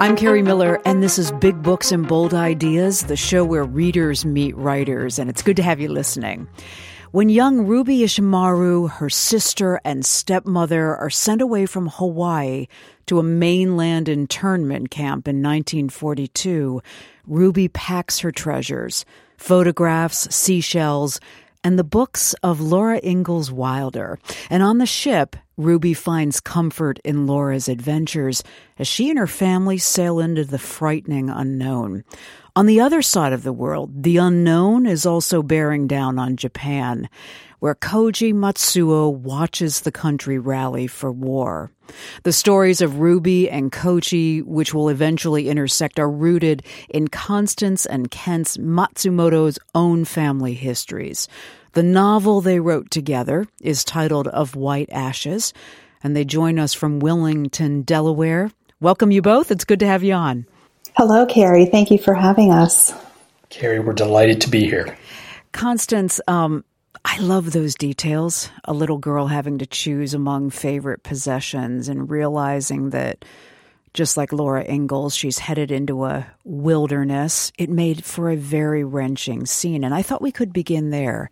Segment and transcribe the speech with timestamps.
[0.00, 4.24] I'm Kerri Miller, and this is Big Books and Bold Ideas, the show where readers
[4.24, 6.46] meet writers, and it's good to have you listening.
[7.10, 12.68] When young Ruby Ishimaru, her sister, and stepmother are sent away from Hawaii
[13.06, 16.80] to a mainland internment camp in 1942,
[17.26, 19.04] Ruby packs her treasures
[19.36, 21.18] photographs, seashells,
[21.64, 24.18] and the books of Laura Ingalls Wilder.
[24.50, 28.42] And on the ship, Ruby finds comfort in Laura's adventures
[28.78, 32.04] as she and her family sail into the frightening unknown.
[32.54, 37.08] On the other side of the world, the unknown is also bearing down on Japan,
[37.60, 41.70] where Koji Matsuo watches the country rally for war.
[42.22, 48.10] The stories of Ruby and Koji, which will eventually intersect, are rooted in Constance and
[48.10, 51.28] Kent's Matsumoto's own family histories.
[51.72, 55.52] The novel they wrote together is titled Of White Ashes,
[56.02, 58.50] and they join us from Wilmington, Delaware.
[58.80, 59.50] Welcome you both.
[59.50, 60.46] It's good to have you on.
[60.96, 61.70] Hello, Kerri.
[61.70, 62.92] Thank you for having us.
[63.50, 64.96] Kerri, we're delighted to be here.
[65.52, 66.64] Constance, um,
[67.04, 68.50] I love those details.
[68.64, 73.24] A little girl having to choose among favorite possessions and realizing that
[73.94, 77.52] just like Laura Ingalls, she's headed into a wilderness.
[77.58, 81.30] It made for a very wrenching scene, and I thought we could begin there.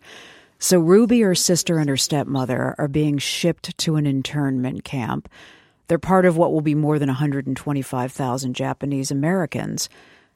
[0.59, 5.29] So, Ruby, her sister, and her stepmother are being shipped to an internment camp.
[5.87, 9.87] They're part of what will be more than 125,000 Japanese Americans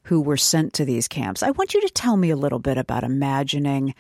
[0.04, 1.44] who were sent to these camps.
[1.44, 3.96] I want you to tell me a little bit about imagining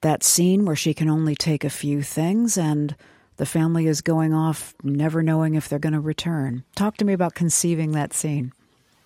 [0.00, 2.94] that scene where she can only take a few things and
[3.36, 6.64] the family is going off never knowing if they're going to return.
[6.74, 8.52] Talk to me about conceiving that scene.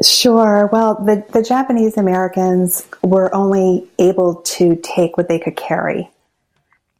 [0.02, 0.68] Sure.
[0.72, 6.10] Well, the, the Japanese Americans were only able to take what they could carry.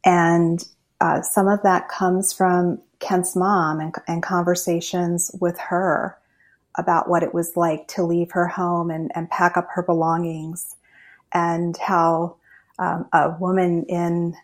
[0.05, 0.63] And
[1.01, 6.17] uh, some of that comes from Kent's mom and, and, conversations with her
[6.77, 10.77] about what it was like to leave her home and, and pack up her belongings
[11.33, 12.37] and how
[12.83, 14.35] um, a woman in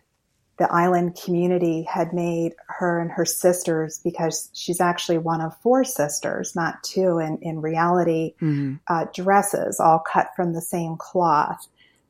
[0.58, 5.84] the island community had made her and her sisters because she's actually one of four
[5.84, 8.74] sisters, not two in, in reality, mm-hmm.
[8.88, 11.66] uh, dresses all cut from the same cloth.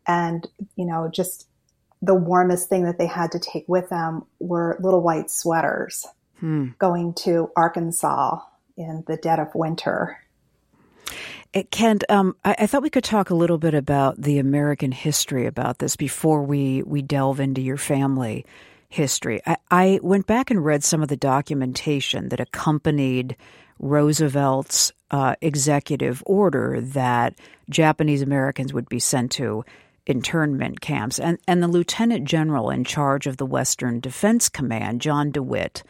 [0.07, 1.47] And, you know, just
[2.03, 6.07] the warmest thing that they had to take with them were little white sweaters
[6.39, 6.69] hmm.
[6.79, 8.41] going to Arkansas
[8.77, 10.19] in the dead of winter.
[11.53, 14.93] Eh, Kent, um, I, I, thought we could talk a little bit about the American
[14.93, 18.47] history about this before we, we delve into your family
[18.89, 19.41] history.
[19.45, 23.37] I, I went back and read some of the documentation that accompanied
[23.81, 27.35] Roosevelt's uh, executive order that
[27.69, 29.65] Japanese Americans would be sent to
[30.07, 31.19] internment camps.
[31.19, 35.83] And, and the lieutenant general in charge of the Western Defense Command, John DeWitt,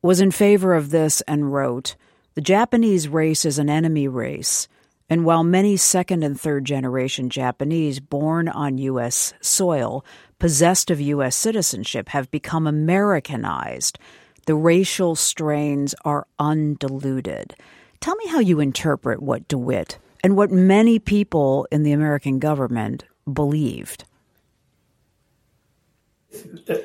[0.00, 1.96] was in favor of this and wrote
[2.34, 4.68] The Japanese race is an enemy race
[5.08, 9.32] and while many second and third generation Japanese born on U.S.
[9.40, 10.04] soil,
[10.38, 11.36] possessed of U.S.
[11.36, 13.98] citizenship, have become Americanized,
[14.46, 17.54] the racial strains are undiluted.
[18.00, 23.04] Tell me how you interpret what DeWitt and what many people in the American government
[23.32, 24.04] believed.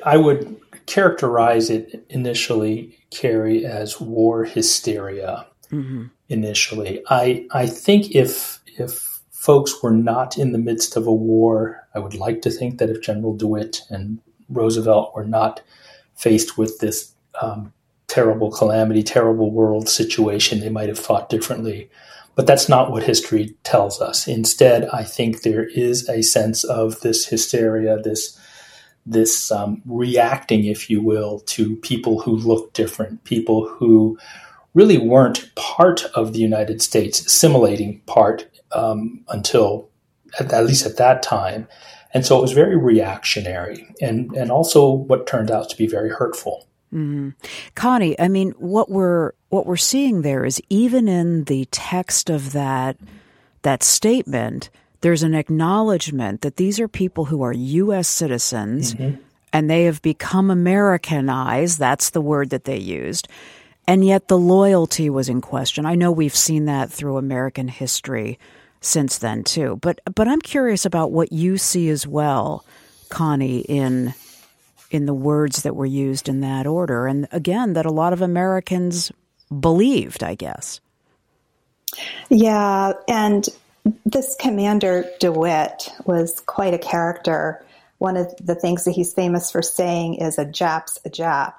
[0.04, 0.56] I would
[0.86, 5.46] characterize it initially, Kerri, as war hysteria.
[5.72, 7.02] Mm-hmm initially.
[7.08, 11.98] I I think if if folks were not in the midst of a war, I
[11.98, 14.18] would like to think that if General DeWitt and
[14.48, 15.62] Roosevelt were not
[16.14, 17.72] faced with this um,
[18.06, 21.90] terrible calamity, terrible world situation, they might have thought differently.
[22.34, 24.26] But that's not what history tells us.
[24.26, 28.38] Instead, I think there is a sense of this hysteria, this
[29.04, 34.16] this um, reacting, if you will, to people who look different, people who
[34.74, 39.90] really weren't part of the United States, assimilating part um, until
[40.38, 41.68] at, at, least at that time.
[42.14, 46.10] And so it was very reactionary and, and also what turned out to be very
[46.10, 46.66] hurtful.
[46.92, 47.30] Mm-hmm.
[47.74, 52.52] Connie, I mean, what we're what we're seeing there is even in the text of
[52.52, 52.98] that
[53.62, 54.68] that statement,
[55.00, 58.08] there's an acknowledgement that these are people who are U.S.
[58.08, 59.22] citizens mm-hmm.
[59.54, 61.78] and they have become Americanized.
[61.78, 63.26] That's the word that they used
[63.86, 65.86] and yet the loyalty was in question.
[65.86, 68.38] I know we've seen that through American history
[68.80, 69.78] since then too.
[69.80, 72.64] But but I'm curious about what you see as well,
[73.08, 74.14] Connie, in
[74.90, 77.06] in the words that were used in that order.
[77.06, 79.10] And again, that a lot of Americans
[79.60, 80.80] believed, I guess.
[82.28, 83.48] Yeah, and
[84.04, 87.64] this commander DeWitt was quite a character.
[87.98, 91.54] One of the things that he's famous for saying is a Jap's a Jap.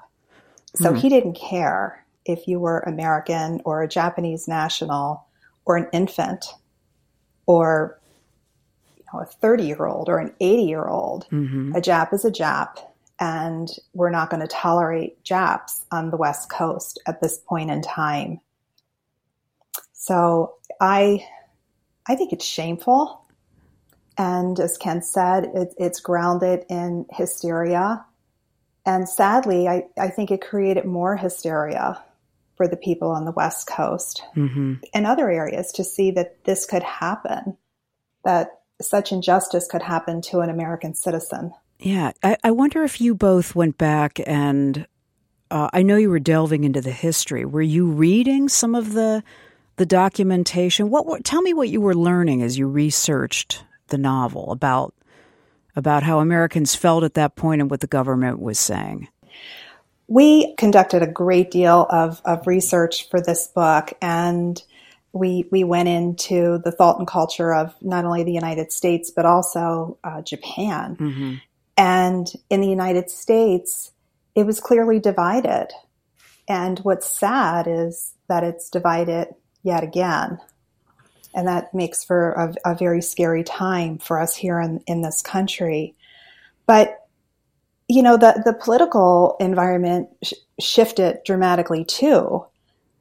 [0.76, 0.98] So mm.
[0.98, 5.26] he didn't care if you were American or a Japanese national
[5.64, 6.46] or an infant
[7.46, 7.98] or
[8.96, 11.26] you know, a 30 year old or an 80 year old.
[11.30, 11.72] Mm-hmm.
[11.76, 12.78] A Jap is a Jap,
[13.18, 17.82] and we're not going to tolerate Japs on the West Coast at this point in
[17.82, 18.40] time.
[19.92, 21.26] So I,
[22.06, 23.22] I think it's shameful.
[24.16, 28.04] And as Kent said, it, it's grounded in hysteria.
[28.86, 32.02] And sadly, I, I think it created more hysteria
[32.56, 34.74] for the people on the West Coast mm-hmm.
[34.92, 37.56] and other areas to see that this could happen,
[38.24, 41.52] that such injustice could happen to an American citizen.
[41.78, 42.12] Yeah.
[42.22, 44.86] I, I wonder if you both went back and
[45.50, 47.44] uh, I know you were delving into the history.
[47.44, 49.22] Were you reading some of the
[49.76, 50.88] the documentation?
[50.88, 54.94] What, what tell me what you were learning as you researched the novel about
[55.76, 59.08] about how Americans felt at that point and what the government was saying?
[60.06, 64.62] We conducted a great deal of, of research for this book, and
[65.12, 69.24] we we went into the thought and culture of not only the United States but
[69.24, 70.96] also uh, Japan.
[70.96, 71.34] Mm-hmm.
[71.76, 73.92] And in the United States,
[74.34, 75.68] it was clearly divided.
[76.48, 79.28] And what's sad is that it's divided
[79.62, 80.38] yet again.
[81.34, 85.22] And that makes for a, a very scary time for us here in, in this
[85.22, 85.94] country.
[86.66, 87.03] But
[87.88, 92.44] you know, the, the political environment sh- shifted dramatically too.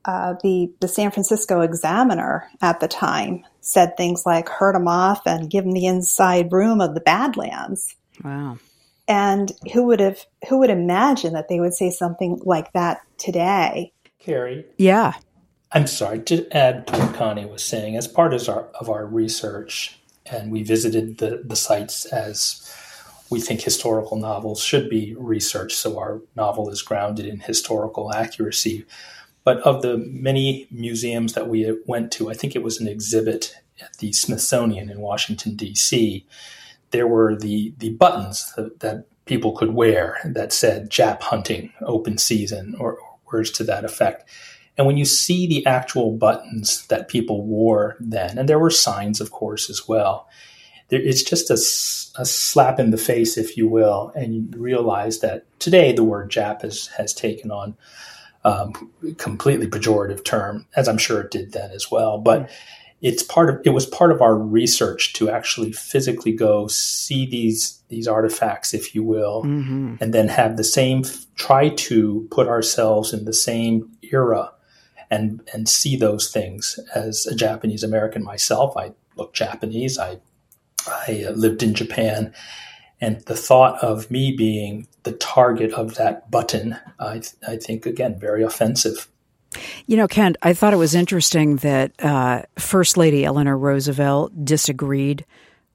[0.06, 5.22] Uh, the, the San Francisco Examiner at the time said things like hurt them off
[5.26, 7.96] and give them the inside room of the Badlands.
[8.24, 8.58] Wow.
[9.08, 13.92] And who would have who would imagine that they would say something like that today?
[14.26, 14.66] Kerri.
[14.78, 15.14] Yeah.
[15.72, 17.98] I'm sorry to add to what Connie was saying.
[17.98, 22.74] As part of our of our research, and we visited the the sites as
[23.34, 28.86] we think historical novels should be researched, so our novel is grounded in historical accuracy.
[29.44, 33.56] But of the many museums that we went to, I think it was an exhibit
[33.82, 36.28] at the Smithsonian in Washington D.C.
[36.92, 42.20] There were the the buttons that, that people could wear that said "Jap hunting, open
[42.20, 44.30] season" or, or words to that effect.
[44.78, 49.20] And when you see the actual buttons that people wore then, and there were signs,
[49.20, 50.30] of course, as well,
[50.94, 51.54] it's just a,
[52.22, 56.32] a, slap in the face, if you will, and you realize that today the word
[56.32, 57.76] Jap has, has taken on
[58.46, 62.18] um, completely pejorative term, as I'm sure it did then as well.
[62.18, 62.54] But mm-hmm.
[63.02, 67.82] it's part of it was part of our research to actually physically go see these
[67.88, 69.96] these artifacts, if you will, mm-hmm.
[70.02, 71.04] and then have the same
[71.36, 74.52] try to put ourselves in the same era
[75.10, 78.76] and and see those things as a Japanese American myself.
[78.76, 79.98] I look Japanese.
[79.98, 80.20] I
[80.88, 82.34] I uh, lived in Japan,
[83.02, 87.86] and the thought of me being the target of that button, I, th- I think
[87.86, 89.08] again very offensive.
[89.86, 95.26] You know, Kent, I thought it was interesting that uh, First Lady Eleanor Roosevelt disagreed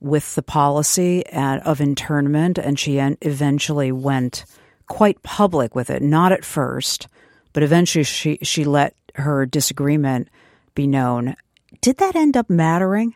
[0.00, 4.44] with the policy of internment, and she eventually went
[4.86, 6.02] quite public with it.
[6.02, 7.08] Not at first,
[7.52, 10.28] but eventually she she let her disagreement
[10.74, 11.34] be known.
[11.80, 13.14] Did that end up mattering?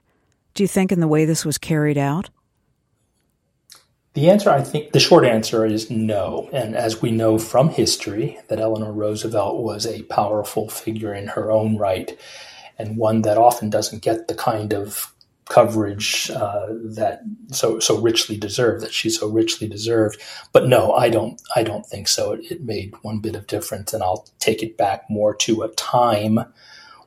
[0.54, 2.30] Do you think in the way this was carried out?
[4.14, 6.50] The answer, I think, the short answer is no.
[6.52, 11.50] And as we know from history, that Eleanor Roosevelt was a powerful figure in her
[11.50, 12.18] own right,
[12.78, 15.14] and one that often doesn't get the kind of
[15.48, 20.20] coverage uh, that so so richly deserved that she so richly deserved.
[20.52, 22.32] But no, I don't I don't think so.
[22.32, 25.68] It, it made one bit of difference, and I'll take it back more to a
[25.68, 26.40] time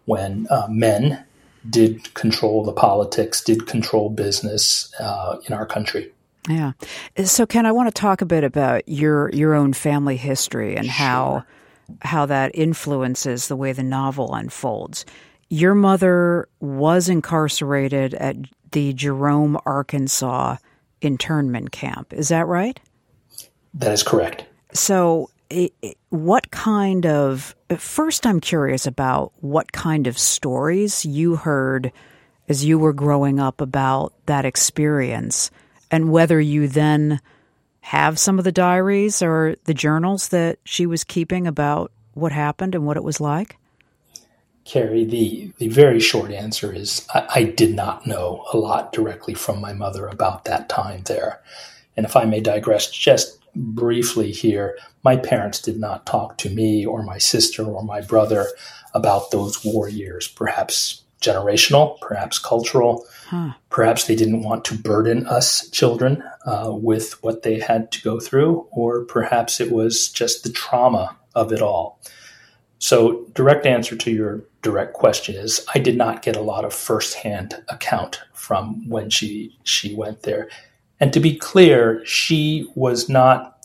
[0.06, 1.24] when uh, men
[1.70, 6.12] did control the politics, did control business uh, in our country.
[6.48, 6.74] Yeah.
[7.24, 10.86] So, Kent, I want to talk a bit about your your own family history and
[10.86, 10.94] sure.
[10.94, 11.46] how
[12.02, 15.06] how that influences the way the novel unfolds.
[15.50, 18.36] Your mother was incarcerated at
[18.72, 20.58] the Jerome, Arkansas
[21.02, 22.14] internment camp.
[22.14, 22.80] Is that right?
[23.74, 24.46] That is correct.
[24.74, 25.30] So,
[26.10, 31.92] what kind of first i'm curious about what kind of stories you heard
[32.50, 35.52] as you were growing up about that experience
[35.92, 37.20] and whether you then
[37.82, 42.74] have some of the diaries or the journals that she was keeping about what happened
[42.74, 43.58] and what it was like
[44.66, 49.36] Kerri, the, the very short answer is I, I, did not know a lot directly
[49.36, 51.40] from my mother about that time there.
[51.96, 56.86] And if I may digress just briefly here, my parents did not talk to me
[56.86, 58.48] or my sister or my brother
[58.94, 63.06] about those war years, perhaps generational, perhaps cultural.
[63.28, 63.54] Huh.
[63.70, 68.20] Perhaps they didn't want to burden us children uh, with what they had to go
[68.20, 72.00] through, or perhaps it was just the trauma of it all.
[72.78, 76.74] So, direct answer to your direct question is I did not get a lot of
[76.74, 80.50] firsthand account from when she she went there.
[81.00, 83.56] And to be clear, she was not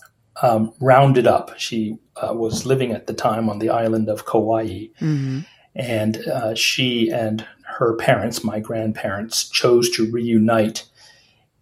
[0.43, 1.59] um, rounded up.
[1.59, 5.41] She uh, was living at the time on the island of Kauai, mm-hmm.
[5.75, 7.47] and uh, she and
[7.79, 10.87] her parents, my grandparents, chose to reunite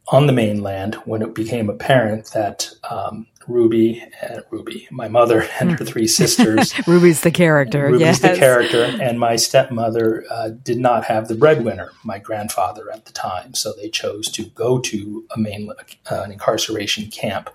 [0.09, 5.73] on the mainland when it became apparent that um, Ruby and Ruby, my mother and
[5.73, 6.75] her three sisters.
[6.87, 7.87] Ruby's the character.
[7.87, 8.19] Ruby's yes.
[8.21, 13.13] the character, and my stepmother uh, did not have the breadwinner, my grandfather at the
[13.13, 13.55] time.
[13.55, 17.51] So they chose to go to a main uh, an incarceration camp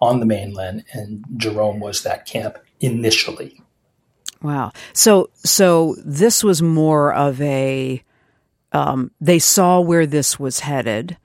[0.00, 3.60] on the mainland, and Jerome was that camp initially.
[4.42, 4.72] Wow.
[4.92, 8.02] So so this was more of a
[8.72, 11.16] um, they saw where this was headed.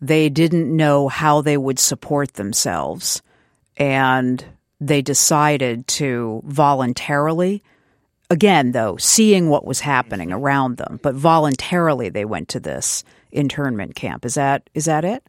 [0.00, 3.22] They didn't know how they would support themselves,
[3.76, 4.44] and
[4.80, 7.62] they decided to voluntarily.
[8.28, 13.94] Again, though, seeing what was happening around them, but voluntarily they went to this internment
[13.94, 14.24] camp.
[14.24, 15.22] Is that is that it?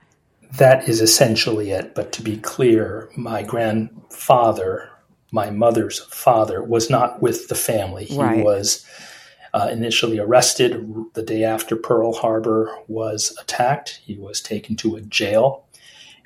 [0.53, 1.95] that is essentially it.
[1.95, 4.89] But to be clear, my grandfather,
[5.31, 8.05] my mother's father, was not with the family.
[8.05, 8.43] He right.
[8.43, 8.85] was
[9.53, 14.01] uh, initially arrested the day after Pearl Harbor was attacked.
[14.03, 15.65] He was taken to a jail.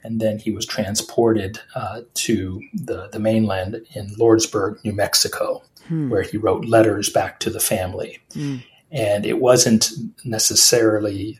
[0.03, 6.10] And then he was transported uh, to the, the mainland in Lordsburg, New Mexico, hmm.
[6.10, 8.20] where he wrote letters back to the family.
[8.34, 8.58] Hmm.
[8.91, 9.89] And it wasn't
[10.25, 11.39] necessarily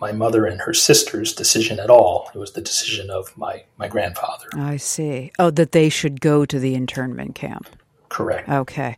[0.00, 2.30] my mother and her sister's decision at all.
[2.34, 4.46] It was the decision of my, my grandfather.
[4.54, 5.32] I see.
[5.38, 7.68] Oh, that they should go to the internment camp.
[8.08, 8.48] Correct.
[8.48, 8.96] Okay.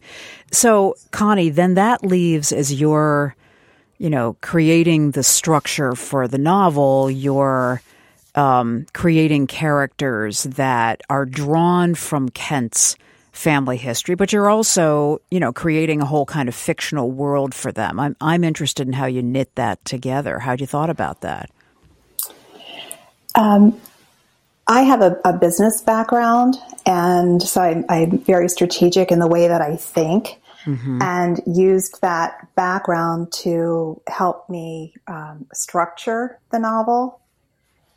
[0.52, 3.34] So, Connie, then that leaves as you're,
[3.98, 7.80] you know, creating the structure for the novel, you're
[8.38, 12.96] um, creating characters that are drawn from Kent's
[13.32, 17.72] family history, but you're also, you know, creating a whole kind of fictional world for
[17.72, 17.98] them.
[17.98, 20.38] I'm I'm interested in how you knit that together.
[20.38, 21.50] How you thought about that?
[23.34, 23.80] Um,
[24.68, 29.46] I have a, a, business background, and so I, I'm, very strategic in the way
[29.46, 31.00] that I think, mm-hmm.
[31.00, 37.20] and used that background to help me um, structure the novel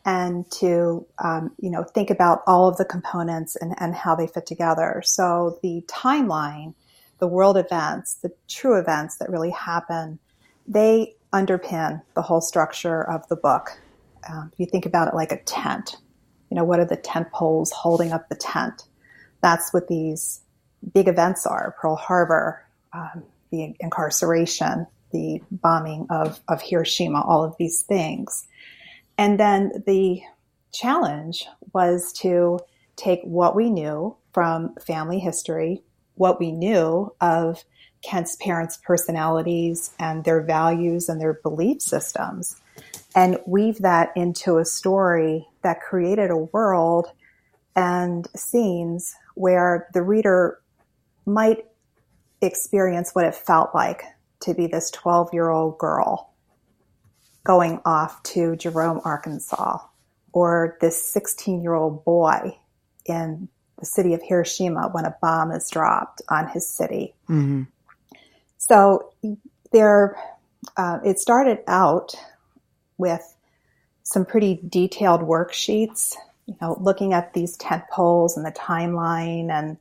[0.06, 4.28] and to um, you know think about all of the components and, and how they
[4.28, 5.02] fit together.
[5.06, 6.74] So the timeline,
[7.20, 10.20] the world events, the true events that really happen,
[10.68, 13.80] they underpin the whole structure of the book.
[14.30, 15.98] Um, you think about it like a tent,
[16.50, 18.84] you know what are the tent poles holding up the tent?
[19.42, 20.42] That's what these
[20.94, 27.56] big events are: Pearl Harbor, um, the incarceration, the bombing of, of Hiroshima, all of
[27.58, 28.48] these things.
[29.18, 30.22] And then the
[30.74, 32.60] challenge was to
[32.96, 35.84] take what we knew from family history,
[36.16, 37.64] what we knew of
[38.04, 42.60] Kent's parents' personalities and their values and their belief systems,
[43.16, 47.08] and weave that into a story that created a world
[47.76, 50.62] and scenes where the reader
[51.26, 51.66] might
[52.42, 54.04] experience what it felt like
[54.42, 56.31] to be this 12 year old girl
[57.44, 59.80] going off to Jerome, Arkansas,
[60.34, 62.58] or this 16 year old boy
[63.06, 63.48] in
[63.80, 67.16] the city of Hiroshima when a bomb is dropped on his city.
[67.30, 67.64] Mm-hmm.
[68.58, 69.12] So
[69.72, 70.16] there,
[70.78, 72.14] uh, it started out
[72.98, 73.36] with
[74.04, 79.78] some pretty detailed worksheets, you know, looking at these tent poles and the timeline and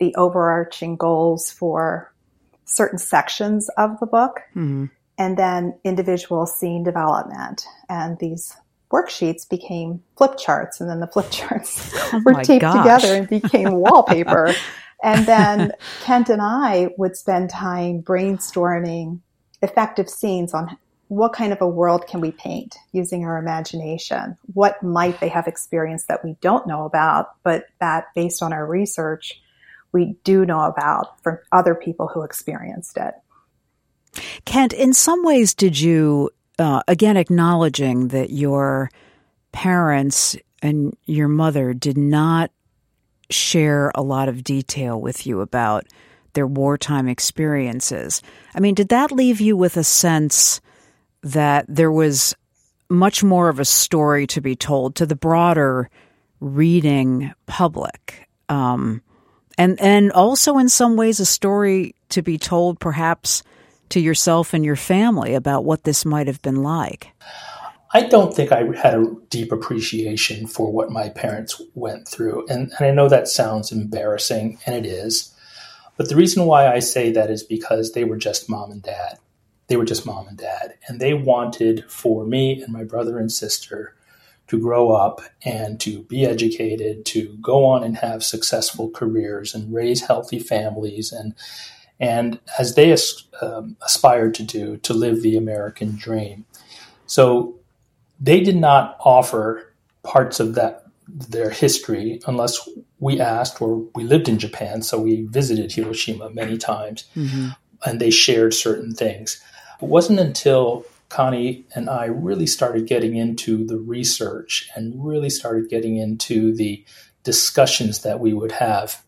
[0.00, 2.12] the overarching goals for
[2.64, 4.40] certain sections of the book.
[4.50, 4.86] Mm-hmm
[5.18, 7.66] and then individual scene development.
[7.88, 8.56] And these
[8.92, 12.76] worksheets became flip charts, and then the flip charts oh were taped gosh.
[12.76, 14.54] together and became wallpaper.
[15.02, 19.20] and then Kent and I would spend time brainstorming
[19.62, 20.76] effective scenes on
[21.08, 24.36] what kind of a world can we paint using our imagination?
[24.52, 28.66] What might they have experienced that we don't know about, but that based on our
[28.66, 29.40] research,
[29.92, 33.14] we do know about from other people who experienced it?
[34.44, 38.90] Kent, in some ways, did you, uh, again, acknowledging that your
[39.52, 42.50] parents and your mother did not
[43.30, 45.86] share a lot of detail with you about
[46.34, 48.22] their wartime experiences.
[48.54, 50.60] I mean, did that leave you with a sense
[51.22, 52.34] that there was
[52.90, 55.88] much more of a story to be told to the broader
[56.40, 58.28] reading public?
[58.48, 59.00] Um,
[59.56, 63.42] and and also in some ways a story to be told perhaps
[63.94, 67.08] to yourself and your family about what this might have been like?
[67.92, 72.44] I don't think I had a deep appreciation for what my parents went through.
[72.48, 75.32] And, and I know that sounds embarrassing, and it is.
[75.96, 79.18] But the reason why I say that is because they were just mom and dad.
[79.68, 80.74] They were just mom and dad.
[80.88, 83.94] And they wanted for me and my brother and sister
[84.48, 89.72] to grow up and to be educated, to go on and have successful careers and
[89.72, 91.34] raise healthy families and
[92.00, 92.94] and as they
[93.40, 96.44] um, aspired to do, to live the American dream.
[97.06, 97.54] So
[98.20, 99.72] they did not offer
[100.02, 105.22] parts of that their history unless we asked or we lived in Japan, so we
[105.22, 107.48] visited Hiroshima many times, mm-hmm.
[107.84, 109.42] and they shared certain things.
[109.82, 115.68] It wasn't until Connie and I really started getting into the research and really started
[115.68, 116.84] getting into the
[117.22, 119.03] discussions that we would have,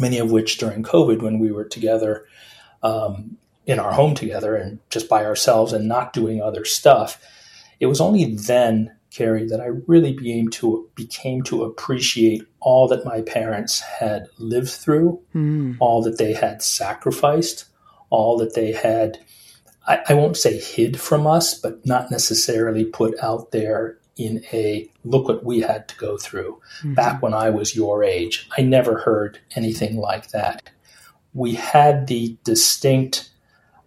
[0.00, 2.26] many of which during COVID when we were together
[2.82, 3.36] um,
[3.66, 7.20] in our home together and just by ourselves and not doing other stuff.
[7.80, 13.04] It was only then, Kerri, that I really became to became to appreciate all that
[13.04, 15.76] my parents had lived through, mm.
[15.80, 17.66] all that they had sacrificed,
[18.10, 19.18] all that they had
[19.86, 24.90] I, I won't say hid from us, but not necessarily put out there in a
[25.04, 26.94] look what we had to go through mm-hmm.
[26.94, 28.48] back when I was your age.
[28.56, 30.70] I never heard anything like that.
[31.34, 33.30] We had the distinct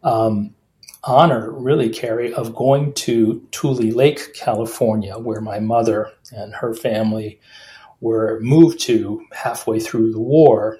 [0.04, 0.54] um,
[1.04, 7.40] honor, really, Kerri, of going to Tule Lake, California, where my mother and her family
[8.02, 10.78] were moved to halfway through the war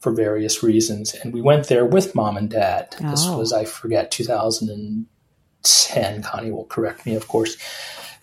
[0.00, 1.14] for various reasons.
[1.14, 2.94] And we went there with mom and dad.
[3.00, 3.10] Oh.
[3.10, 6.22] This was, I forget, 2010.
[6.22, 7.56] Connie will correct me, of course,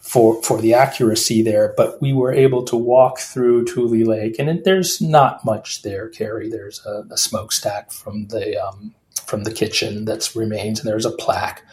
[0.09, 1.73] for, for the accuracy there.
[1.77, 6.09] But we were able to walk through Tule Lake, and it, there's not much there,
[6.09, 6.49] Kerri.
[6.49, 11.11] There's a, a smokestack from the um, from the kitchen that's remains, and there's a
[11.11, 11.63] plaque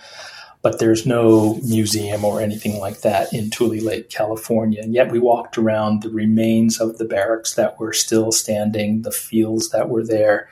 [0.62, 4.83] but there's no museum or anything like that in Tule Lake, California.
[4.83, 9.12] And yet we walked around the remains of the barracks that were still standing, the
[9.12, 10.49] fields that were there,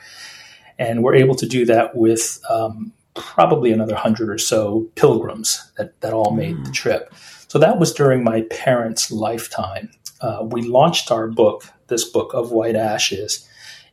[0.78, 6.00] and we're able to do that with um, probably another hundred or so pilgrims that,
[6.00, 6.64] that all made mm.
[6.64, 7.12] the trip.
[7.54, 9.92] So that was during my parents' lifetime.
[10.20, 13.48] Uh, we launched our book, this book of White Ashes,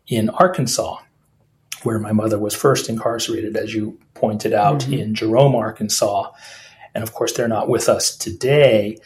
[0.08, 0.97] in Arkansas
[1.84, 4.93] where my mother was first incarcerated, as you pointed out, mm-hmm.
[4.93, 6.32] in Jerome, Arkansas.
[6.95, 8.97] And of course, they're not with us today.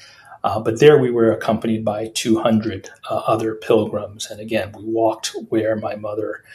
[0.42, 4.32] Uh, but there we were accompanied by 200 uh, other pilgrims.
[4.32, 6.46] And again, we walked where my mother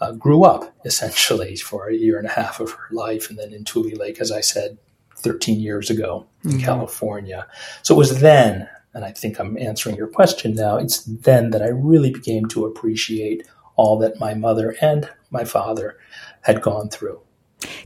[0.00, 3.28] uh, grew up, essentially, for a year and a half of her life.
[3.28, 4.78] And then in Tule Lake, as I said,
[5.18, 6.60] 13 years ago in mm-hmm.
[6.60, 7.46] California.
[7.82, 11.62] So it was then, and I think I'm answering your question now, it's then that
[11.62, 15.98] I really began to appreciate all that my mother and my father
[16.42, 17.20] had gone through.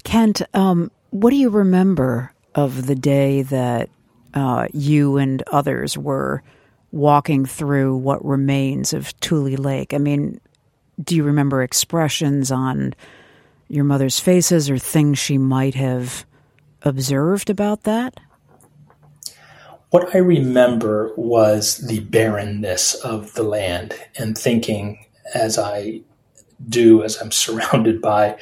[0.04, 3.88] Kent, um, what do you remember of the day that
[4.34, 6.42] uh, you and others were
[6.90, 9.94] walking through what remains of Tule Lake?
[9.94, 10.40] I mean,
[11.02, 12.94] do you remember expressions on
[13.68, 16.26] your mother's faces or things she might have
[16.84, 18.18] observed about that?
[19.90, 26.00] What I remember was the barrenness of the land and thinking, as I
[26.68, 28.38] do, as I'm surrounded by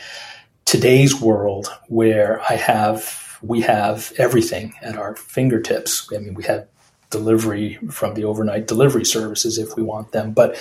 [0.65, 6.09] today's world where I have, we have everything at our fingertips.
[6.15, 6.69] I mean, we have
[7.11, 10.57] delivery from the overnight delivery services if we want them, but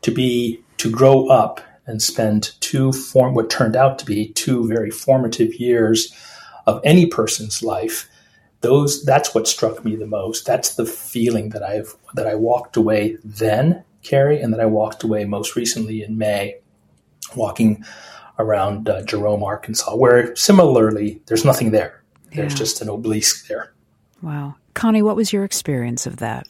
[0.00, 4.66] to be, to grow up and spend two form, what turned out to be two
[4.66, 6.12] very formative years
[6.66, 8.08] of any person's life
[8.62, 10.46] those that's what struck me the most.
[10.46, 15.02] That's the feeling that i've that i walked away then kerri and that i walked
[15.02, 16.56] away most recently in may
[17.36, 17.84] walking
[18.38, 22.02] around uh, jerome arkansas where similarly there's nothing there.
[22.34, 22.58] There's yeah.
[22.58, 23.72] just an obelisk there.
[24.22, 24.54] Wow.
[24.74, 26.46] Connie what was your experience of that?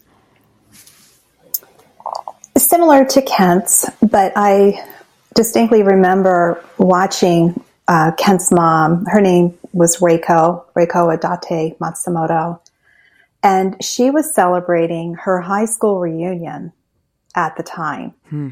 [2.57, 4.85] Similar to kent's but i
[5.35, 12.61] distinctly remember watching uh, kent's mom her name was reiko reiko adate matsumoto
[13.43, 16.73] and she was celebrating her high school reunion
[17.35, 18.15] at the time.
[18.29, 18.51] Hmm.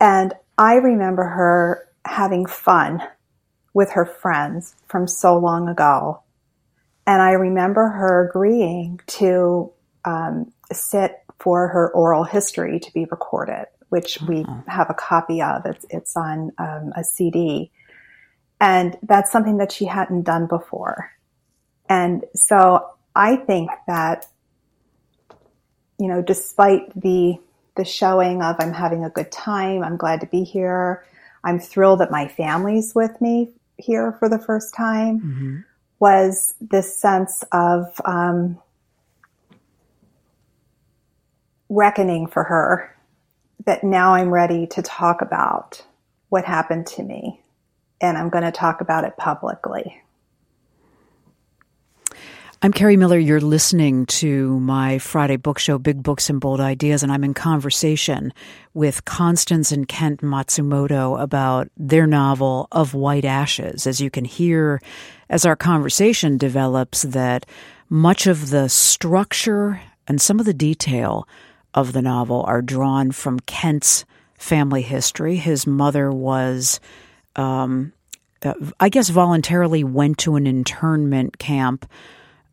[0.00, 3.02] And I remember her having fun
[3.72, 6.22] with her friends from so long ago.
[7.06, 9.72] And I remember her agreeing to
[10.04, 15.66] um, sit for her oral history to be recorded, which we have a copy of.
[15.66, 17.70] It's, it's on um, a CD.
[18.60, 21.12] And that's something that she hadn't done before.
[21.88, 24.26] And so I think that,
[25.98, 27.38] you know, despite the
[27.76, 29.84] the showing of I'm having a good time.
[29.84, 31.04] I'm glad to be here.
[31.44, 35.20] I'm thrilled that my family's with me here for the first time.
[35.20, 35.56] Mm-hmm.
[35.98, 38.58] Was this sense of um,
[41.68, 42.94] reckoning for her
[43.64, 45.84] that now I'm ready to talk about
[46.28, 47.40] what happened to me,
[48.00, 50.02] and I'm going to talk about it publicly.
[52.62, 53.18] I'm Kerri Miller.
[53.18, 57.34] You're listening to my Friday book show, Big Books and Bold Ideas, and I'm in
[57.34, 58.32] conversation
[58.72, 63.86] with Constance and Kent Matsumoto about their novel Of White Ashes.
[63.86, 64.80] As you can hear
[65.28, 67.44] as our conversation develops, that
[67.90, 71.28] much of the structure and some of the detail
[71.74, 74.06] of the novel are drawn from Kent's
[74.38, 75.36] family history.
[75.36, 76.80] His mother was,
[77.36, 77.92] um,
[78.80, 81.86] I guess, voluntarily went to an internment camp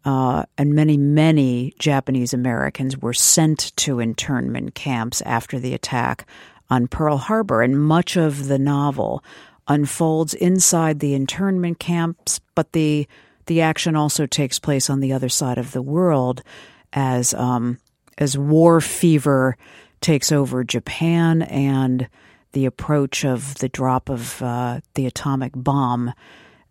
[0.05, 6.27] uh, and many, many Japanese Americans were sent to internment camps after the attack
[6.69, 7.61] on Pearl Harbor.
[7.61, 9.23] And much of the novel
[9.67, 13.07] unfolds inside the internment camps, but the
[13.45, 16.43] the action also takes place on the other side of the world
[16.93, 17.77] as um,
[18.17, 19.57] as war fever
[20.01, 22.07] takes over Japan and
[22.53, 26.13] the approach of the drop of uh, the atomic bomb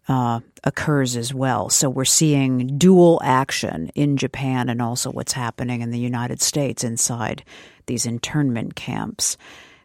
[0.08, 1.68] uh, occurs as well.
[1.68, 6.82] So we're seeing dual action in Japan and also what's happening in the United States
[6.82, 7.44] inside
[7.86, 9.36] these internment camps.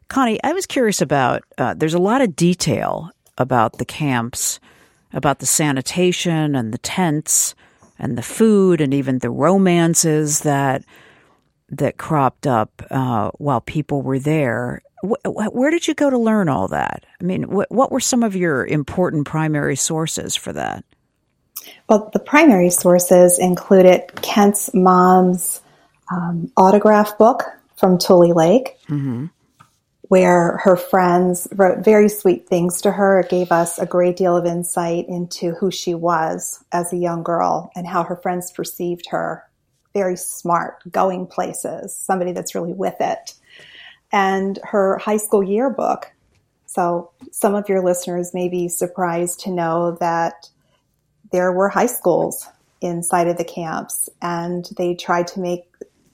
[0.07, 4.59] Connie, I was curious about uh, there's a lot of detail about the camps,
[5.13, 7.53] about the sanitation and the tents
[7.99, 10.83] and the food and even the romances that
[11.69, 16.67] that cropped up uh, while people were there where did you go to learn all
[16.69, 17.05] that?
[17.21, 20.83] I mean, wh- what were some of your important primary sources for that?
[21.89, 25.61] Well, the primary sources included Kent's mom's
[26.11, 27.43] um, autograph book
[27.75, 29.25] from Tule Lake, mm-hmm.
[30.03, 33.19] where her friends wrote very sweet things to her.
[33.19, 37.23] It gave us a great deal of insight into who she was as a young
[37.23, 39.43] girl and how her friends perceived her.
[39.93, 43.33] Very smart, going places, somebody that's really with it
[44.11, 46.11] and her high school yearbook.
[46.65, 50.49] So some of your listeners may be surprised to know that
[51.31, 52.45] there were high schools
[52.81, 55.63] inside of the camps, and they tried to make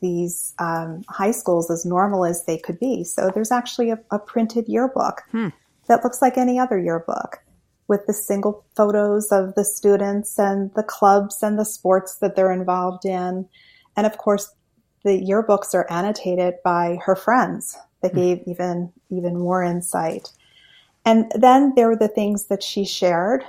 [0.01, 3.03] these um, high schools as normal as they could be.
[3.03, 5.49] So there's actually a, a printed yearbook hmm.
[5.88, 7.39] that looks like any other yearbook
[7.88, 12.51] with the single photos of the students and the clubs and the sports that they're
[12.51, 13.47] involved in.
[13.95, 14.53] And of course,
[15.03, 18.17] the yearbooks are annotated by her friends that hmm.
[18.17, 20.31] gave even even more insight.
[21.05, 23.43] And then there were the things that she shared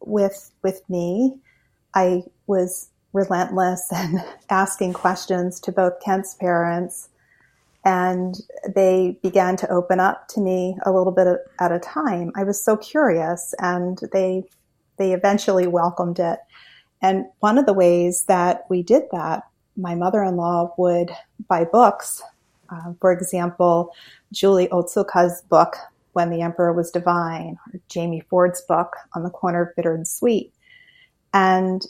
[0.00, 1.36] with with me.
[1.94, 7.08] I was relentless and asking questions to both Kent's parents,
[7.84, 8.36] and
[8.74, 11.26] they began to open up to me a little bit
[11.58, 12.32] at a time.
[12.36, 14.44] I was so curious, and they
[14.98, 16.40] they eventually welcomed it.
[17.00, 19.44] And one of the ways that we did that
[19.78, 21.10] my mother-in-law would
[21.48, 22.22] buy books.
[22.68, 23.94] Uh, for example,
[24.32, 25.76] Julie Otsuka's book,
[26.12, 30.06] When the Emperor Was Divine, or Jamie Ford's book, On the Corner of Bitter and
[30.06, 30.52] Sweet.
[31.32, 31.86] And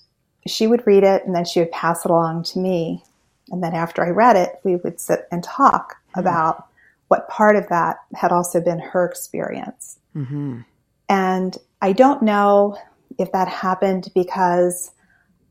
[0.46, 3.02] she would read it and then she would pass it along to me.
[3.50, 6.20] And then after I read it, we would sit and talk mm-hmm.
[6.20, 6.66] about
[7.08, 9.98] what part of that had also been her experience.
[10.14, 10.60] Mm-hmm.
[11.08, 12.76] And I don't know
[13.18, 14.90] if that happened because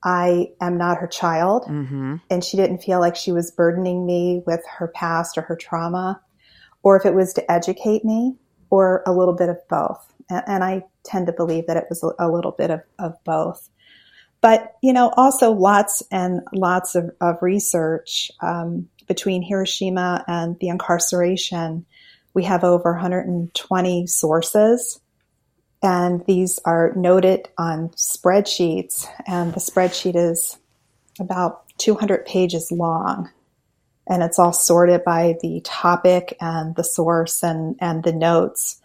[0.07, 1.65] I am not her child.
[1.65, 2.15] Mm-hmm.
[2.29, 6.21] And she didn't feel like she was burdening me with her past or her trauma,
[6.81, 8.37] or if it was to educate me,
[8.69, 10.13] or a little bit of both.
[10.29, 13.69] And, and I tend to believe that it was a, little bit of, of both.
[14.39, 20.69] But, you know, also lots and lots of, of research um, between Hiroshima and the
[20.69, 21.85] incarceration.
[22.33, 25.01] We have over 120 sources
[25.81, 30.57] and these are noted on spreadsheets, and the spreadsheet is
[31.19, 33.29] about 200 pages long.
[34.09, 38.81] And it's all sorted by the topic and the source and, and the notes.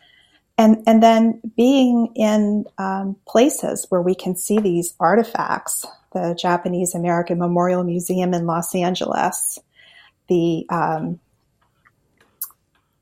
[0.58, 6.94] And, and then being in um, places where we can see these artifacts, the Japanese
[6.94, 9.58] American Memorial Museum in Los Angeles,
[10.28, 11.20] the um,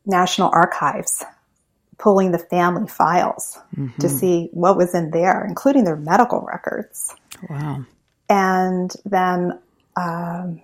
[0.06, 1.24] National Archives
[2.00, 3.98] pulling the family files mm-hmm.
[4.00, 7.14] to see what was in there, including their medical records.
[7.48, 7.84] Wow.
[8.28, 9.58] And then
[9.96, 10.60] um,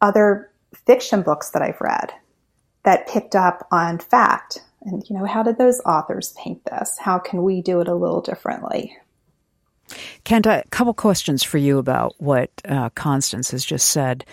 [0.00, 0.50] other
[0.86, 2.12] fiction books that I've read
[2.84, 4.62] that picked up on fact.
[4.82, 6.96] And, you know, how did those authors paint this?
[6.98, 8.96] How can we do it a little differently?
[10.24, 14.24] Kent, a couple questions for you about what uh, Constance has just said.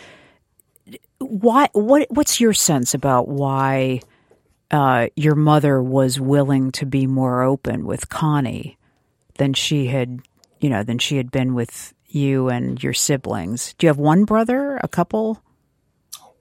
[1.19, 1.69] Why?
[1.71, 2.07] What?
[2.09, 4.01] What's your sense about why
[4.71, 8.77] uh, your mother was willing to be more open with Connie
[9.35, 10.21] than she had,
[10.59, 13.73] you know, than she had been with you and your siblings.
[13.77, 14.79] Do you have one brother?
[14.83, 15.41] A couple?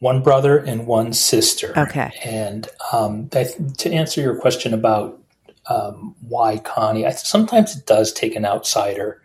[0.04, 1.72] one brother and one sister.
[1.78, 2.10] Okay.
[2.22, 5.18] And um, to answer your question about
[5.66, 9.22] um, why Connie, I, sometimes it does take an outsider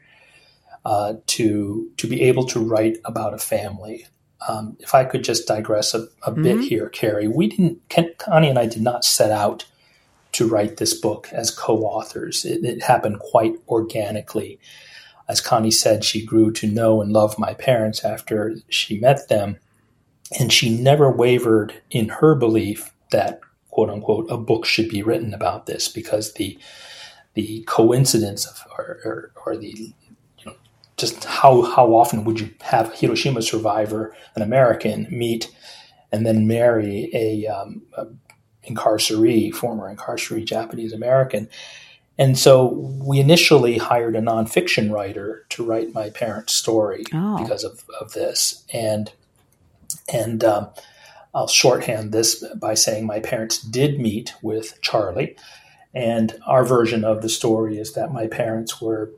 [0.85, 4.07] uh, to to be able to write about a family.
[4.47, 6.43] Um, if I could just digress a, a mm-hmm.
[6.43, 7.81] bit here, Kerri, we didn't.
[8.17, 9.65] Connie and I did not set out
[10.31, 12.45] to write this book as co-authors.
[12.45, 14.59] It, it happened quite organically.
[15.27, 19.57] As Connie said, she grew to know and love my parents after she met them,
[20.39, 25.33] and she never wavered in her belief that quote unquote a book should be written
[25.33, 26.57] about this because the
[27.33, 29.93] the coincidence of or, or, or the
[30.99, 35.51] just how how often would you have a Hiroshima survivor, an American, meet
[36.11, 38.07] and then marry a, um, a
[38.63, 41.49] incarceree, former incarceree Japanese American.
[42.17, 47.41] And so we initially hired a nonfiction writer to write my parents' story oh.
[47.41, 48.65] because of, of this.
[48.73, 49.11] And
[50.11, 50.69] and um,
[51.33, 55.35] I'll shorthand this by saying my parents did meet with Charlie.
[55.93, 59.11] And our version of the story is that my parents were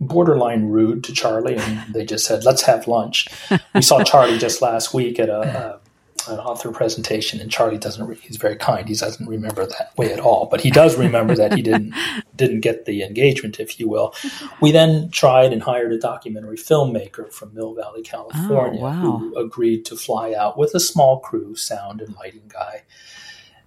[0.00, 3.28] borderline rude to Charlie, and they just said, "Let's have lunch."
[3.74, 5.80] We saw Charlie just last week at a,
[6.26, 8.06] a, an author presentation, and Charlie doesn't.
[8.06, 8.88] Re- he's very kind.
[8.88, 11.94] He doesn't remember that way at all, but he does remember that he didn't
[12.36, 14.14] didn't get the engagement, if you will.
[14.60, 19.18] We then tried and hired a documentary filmmaker from Mill Valley, California, oh, wow.
[19.18, 22.84] who agreed to fly out with a small crew, sound and lighting guy,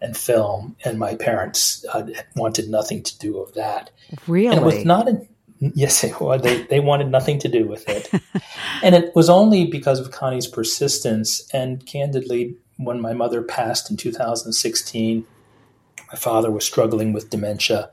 [0.02, 0.76] and film.
[0.84, 3.92] And my parents uh, wanted nothing to do of that.
[4.28, 5.28] Really, and with not a
[5.76, 8.10] Yes, well, they, they wanted nothing to do with it.
[8.84, 11.48] and it was only because of Connie's persistence.
[11.54, 15.26] And candidly, when my mother passed in 2016,
[16.12, 17.90] my father was struggling with dementia,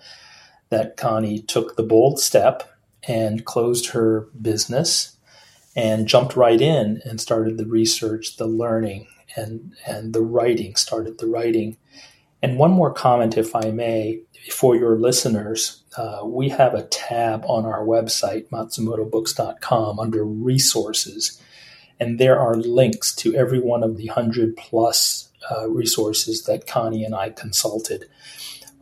[0.71, 2.65] that Connie took the bold step
[3.07, 5.17] and closed her business
[5.77, 9.07] and jumped right in and started the research, the learning,
[9.37, 11.77] and, and the writing, started the writing.
[12.43, 17.45] And one more comment, if I may, for your listeners, uh, we have a tab
[17.47, 21.41] on our website, matsumotobooks.com, under resources.
[21.99, 27.05] And there are links to every one of the 100 plus uh, resources that Connie
[27.05, 28.07] and I consulted.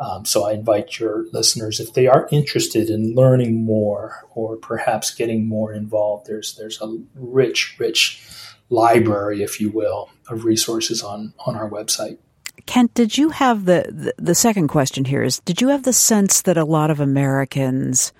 [0.00, 5.12] Um, so I invite your listeners, if they are interested in learning more or perhaps
[5.12, 8.22] getting more involved, there's there's a rich, rich
[8.70, 12.18] library, if you will, of resources on on our website.
[12.66, 15.92] Kent, did you have the, the, the second question here is did you have the
[15.92, 18.12] sense that a lot of Americans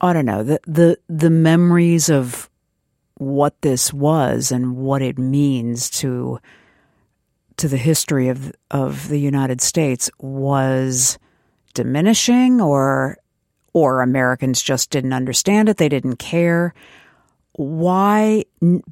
[0.00, 2.48] I don't know, the the the memories of
[3.16, 6.38] what this was and what it means to
[7.56, 11.18] to the history of of the United States was
[11.74, 13.18] diminishing or
[13.72, 16.74] or Americans just didn't understand it, they didn't care.
[17.52, 18.44] Why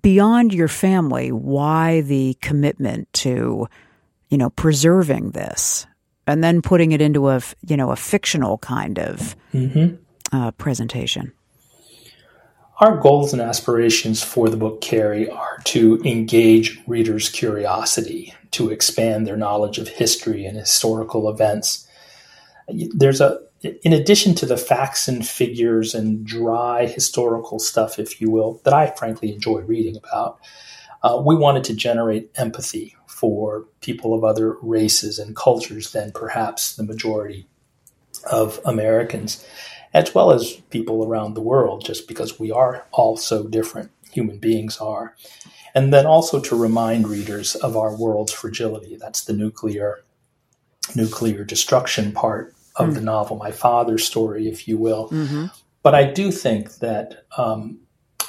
[0.03, 3.69] beyond your family, why the commitment to
[4.29, 5.87] you know, preserving this
[6.27, 9.97] and then putting it into a, you know, a fictional kind of mm-hmm.
[10.37, 11.33] uh, presentation?
[12.79, 19.27] Our goals and aspirations for the book Kerri are to engage readers' curiosity, to expand
[19.27, 21.89] their knowledge of history and historical events.
[22.69, 28.31] There's a, in addition to the facts and figures and dry historical stuff, if you
[28.31, 30.39] will, that I frankly enjoy reading about,
[31.03, 36.77] uh, we wanted to generate empathy for people of other races and cultures than perhaps
[36.77, 37.47] the majority
[38.31, 39.43] of Americans,
[39.95, 44.37] as well as people around the world, just because we are all so different, human
[44.37, 45.17] beings are.
[45.75, 48.97] And then also to remind readers of our world's fragility.
[48.97, 50.05] That's the nuclear
[50.95, 52.95] nuclear destruction part of mm.
[52.97, 55.09] the novel, my father's story, if you will.
[55.09, 55.47] Mm-hmm.
[55.83, 57.81] But I do think that um,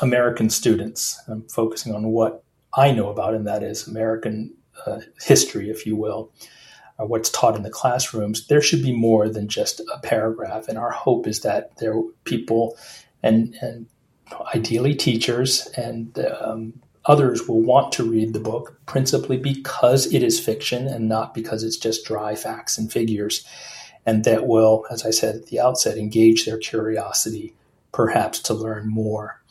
[0.02, 5.69] American students, I'm focusing on what I know about, and that is American uh, history,
[5.69, 6.31] if you will,
[6.97, 10.67] or uh, what's taught in the classrooms, there should be more than just a paragraph.
[10.67, 12.77] And our hope is that there people
[13.23, 13.87] and and
[14.53, 16.73] ideally teachers and um,
[17.05, 21.63] others will want to read the book principally because it is fiction and not because
[21.63, 23.45] it's just dry facts and figures.
[24.05, 27.55] And that will, as I said at the outset, engage their curiosity,
[27.91, 29.41] perhaps to learn more.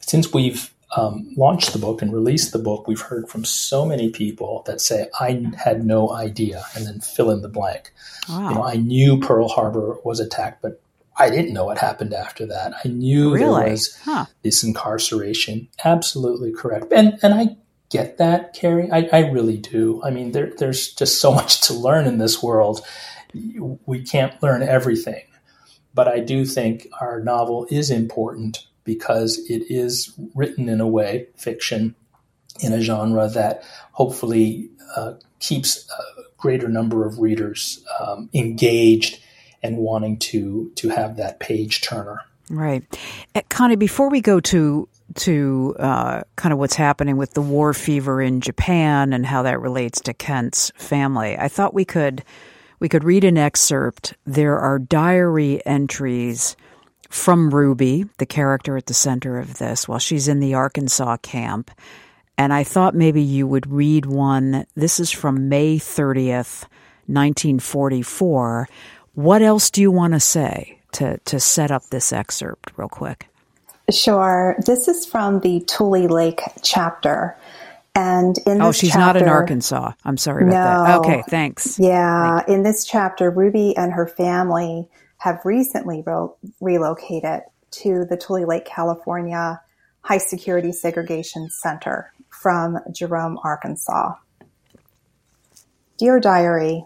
[0.00, 4.10] Since we've um, launched the book and released the book, we've heard from so many
[4.10, 7.92] people that say, I had no idea, and then fill in the blank.
[8.28, 8.48] Wow.
[8.48, 10.80] You know, I knew Pearl Harbor was attacked, but
[11.16, 12.74] I didn't know what happened after that.
[12.84, 13.62] I knew really?
[13.62, 14.26] there was huh.
[14.42, 15.68] this incarceration.
[15.84, 16.92] Absolutely correct.
[16.92, 17.56] And, and I
[17.90, 18.90] get that, Kerri.
[18.92, 20.00] I, I really do.
[20.04, 22.86] I mean, there, there's just so much to learn in this world.
[23.86, 25.22] We can't learn everything.
[25.94, 31.26] But I do think our novel is important because it is written in a way,
[31.36, 31.94] fiction,
[32.60, 39.20] in a genre that hopefully uh, keeps a greater number of readers um, engaged
[39.62, 42.20] and wanting to to have that page turner.
[42.48, 42.84] Right,
[43.34, 43.76] uh, Connie.
[43.76, 48.40] Before we go to to uh, kind of what's happening with the war fever in
[48.40, 52.22] Japan and how that relates to Kent's family, I thought we could
[52.78, 54.14] we could read an excerpt.
[54.24, 56.56] There are diary entries
[57.08, 61.70] from Ruby, the character at the center of this, while she's in the Arkansas camp.
[62.38, 64.66] And I thought maybe you would read one.
[64.74, 66.64] This is from May 30th,
[67.06, 68.68] 1944.
[69.14, 73.28] What else do you want to say to, to set up this excerpt, real quick?
[73.90, 74.56] Sure.
[74.66, 77.36] This is from the Tule Lake chapter.
[77.94, 79.92] And in oh, she's chapter, not in Arkansas.
[80.04, 80.98] I'm sorry about no, that.
[80.98, 81.78] Okay, thanks.
[81.78, 84.86] Yeah, in this chapter, Ruby and her family
[85.18, 86.28] have recently re-
[86.60, 89.60] relocated to the Tule Lake, California
[90.02, 94.14] High Security Segregation Center from Jerome, Arkansas.
[95.98, 96.84] Dear Diary,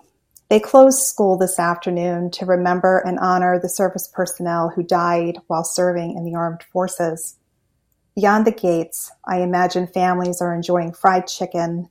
[0.49, 5.65] they closed school this afternoon to remember and honor the service personnel who died while
[5.65, 7.37] serving in the armed forces.
[8.17, 11.89] Beyond the gates, I imagine families are enjoying fried chicken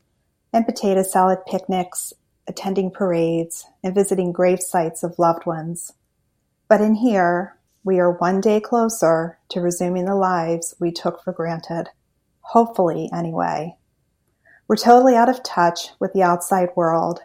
[0.52, 2.12] and potato salad picnics,
[2.48, 5.94] attending parades, and visiting grave sites of loved ones.
[6.70, 11.34] But in here, we are one day closer to resuming the lives we took for
[11.34, 11.90] granted.
[12.42, 13.76] Hopefully, anyway.
[14.68, 17.22] We're totally out of touch with the outside world.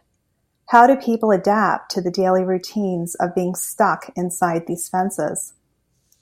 [0.71, 5.53] How do people adapt to the daily routines of being stuck inside these fences?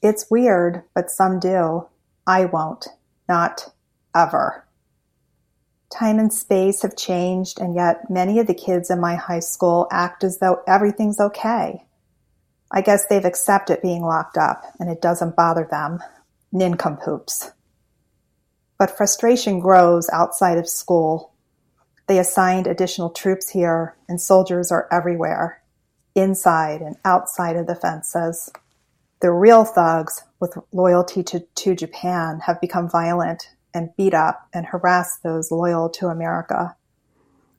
[0.02, 1.86] It's weird, but some do.
[2.26, 2.88] I won't.
[3.28, 3.72] Not
[4.16, 4.66] ever.
[5.90, 9.86] Time and space have changed, and yet many of the kids in my high school
[9.92, 11.84] act as though everything's okay.
[12.72, 16.02] I guess they've accepted being locked up and it doesn't bother them.
[16.50, 17.52] Nincompoops.
[18.78, 21.32] But frustration grows outside of school.
[22.08, 25.62] They assigned additional troops here, and soldiers are everywhere,
[26.14, 28.50] inside and outside of the fences.
[29.20, 34.66] The real thugs with loyalty to, to Japan have become violent and beat up and
[34.66, 36.74] harass those loyal to America.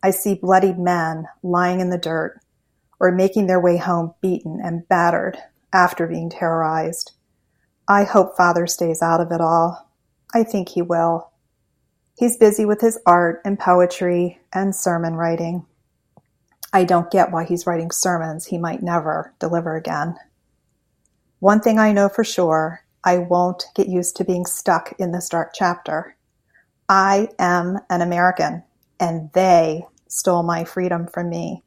[0.03, 2.42] I see bloodied men lying in the dirt
[2.99, 5.37] or making their way home beaten and battered
[5.73, 7.11] after being terrorized.
[7.87, 9.89] I hope father stays out of it all.
[10.33, 11.31] I think he will.
[12.17, 15.65] He's busy with his art and poetry and sermon writing.
[16.71, 20.15] I don't get why he's writing sermons he might never deliver again.
[21.39, 25.29] One thing I know for sure, I won't get used to being stuck in this
[25.29, 26.15] dark chapter.
[26.87, 28.63] I am an American,
[28.99, 31.63] and they stole my freedom from me.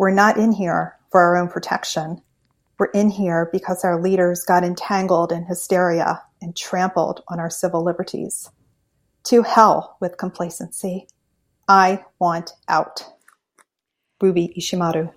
[0.00, 2.22] We're not in here for our own protection.
[2.78, 7.84] We're in here because our leaders got entangled in hysteria and trampled on our civil
[7.84, 8.48] liberties.
[9.24, 11.06] To hell with complacency.
[11.68, 13.04] I want out.
[14.22, 15.12] Ruby Ishimaru.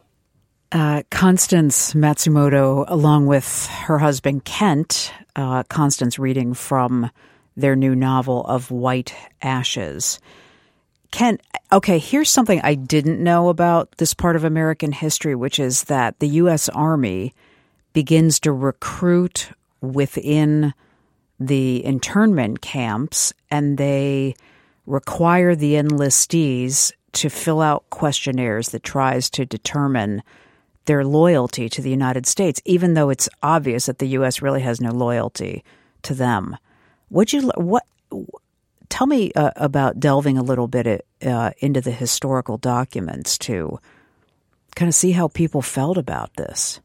[0.74, 7.10] Uh, Constance Matsumoto, along with her husband Kent, uh, Constance reading from
[7.56, 10.20] their new novel of White Ashes.
[11.14, 15.84] Kent, okay, here's something I didn't know about this part of American history, which is
[15.84, 16.70] that the U.S.
[16.70, 17.36] Army
[17.94, 20.74] begins to recruit within
[21.40, 24.34] the internment camps and they
[24.88, 30.24] require the enlistees to fill out questionnaires that tries to determine
[30.86, 34.42] their loyalty to the United States, even though it's obvious that the U.S.
[34.42, 35.64] really has no loyalty
[36.02, 36.58] to them.
[37.12, 37.84] Would you what?
[38.94, 43.80] Tell me uh, about delving a little bit uh, into the historical documents to
[44.76, 46.80] kind of see how people felt about this.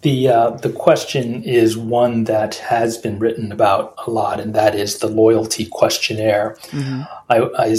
[0.00, 4.74] The uh, the question is one that has been written about a lot, and that
[4.74, 6.56] is the loyalty questionnaire.
[6.70, 7.02] Mm-hmm.
[7.28, 7.76] I, I,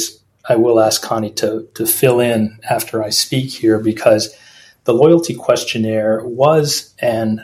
[0.47, 4.37] I will ask Connie to to fill in after I speak here because
[4.83, 7.43] the loyalty questionnaire was an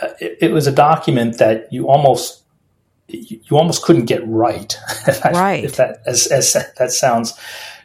[0.00, 2.45] uh, it, it, was a document that you almost
[3.08, 4.76] you, almost couldn't get right.
[5.24, 5.64] right.
[5.64, 7.38] if that as, as that sounds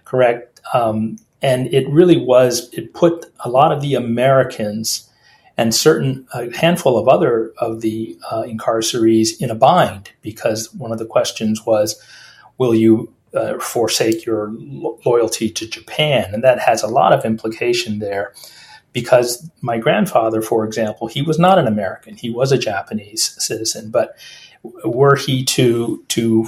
[0.06, 0.60] correct.
[0.74, 2.72] Um, and it really was.
[2.74, 5.10] It put a lot of the Americans
[5.58, 10.92] and certain a handful of other of the uh, incarcerees in a bind because one
[10.92, 12.02] of the questions was,
[12.58, 17.26] "Will you uh, forsake your lo- loyalty to Japan?" And that has a lot of
[17.26, 18.34] implication there
[18.94, 23.90] because my grandfather, for example, he was not an American; he was a Japanese citizen.
[23.90, 24.15] But
[24.64, 26.48] were he to to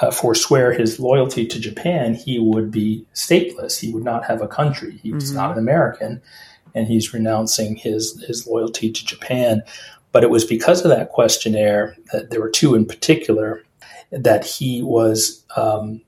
[0.00, 3.78] uh, forswear his loyalty to Japan, he would be stateless.
[3.78, 4.98] He would not have a country.
[5.02, 5.36] He's mm-hmm.
[5.36, 6.20] not an American,
[6.74, 9.62] and he's renouncing his his loyalty to Japan.
[10.12, 13.62] But it was because of that questionnaire that there were two in particular.
[14.12, 16.00] that he was um,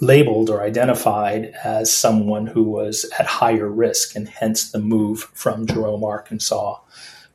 [0.00, 5.66] labeled or identified as someone who was at higher risk, and hence the move from
[5.66, 6.78] Jerome, Arkansas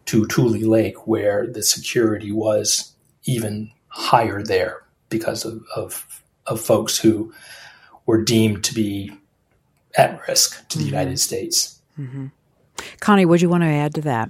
[0.06, 2.95] to Tule Lake, where the security was
[3.26, 7.34] even higher there because of, of, of folks who
[8.06, 9.12] were deemed to be
[9.98, 10.94] at risk to the mm-hmm.
[10.94, 11.82] United States.
[12.00, 12.28] Mm-hmm.
[13.00, 14.30] Connie, would you want to add to that?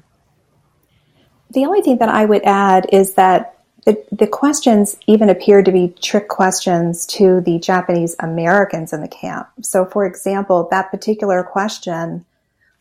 [1.52, 5.72] The only thing that I would add is that the, the questions even appeared to
[5.72, 9.48] be trick questions to the Japanese Americans in the camp.
[9.62, 12.26] So, for example, that particular question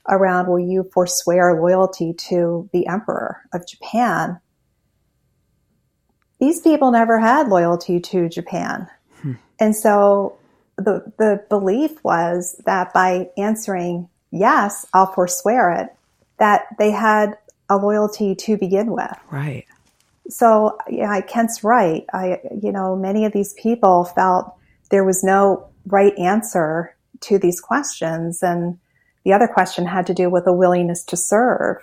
[0.08, 4.40] around will you forswear loyalty to the emperor of Japan?
[6.44, 8.86] These people never had loyalty to Japan.
[9.22, 9.32] Hmm.
[9.58, 10.36] And so
[10.76, 15.94] the, the belief was that by answering yes, I'll forswear it,
[16.38, 17.38] that they had
[17.70, 19.16] a loyalty to begin with.
[19.30, 19.64] Right.
[20.28, 22.04] So yeah, Kent's right.
[22.12, 24.54] I, you know, many of these people felt
[24.90, 28.42] there was no right answer to these questions.
[28.42, 28.78] And
[29.24, 31.78] the other question had to do with a willingness to serve.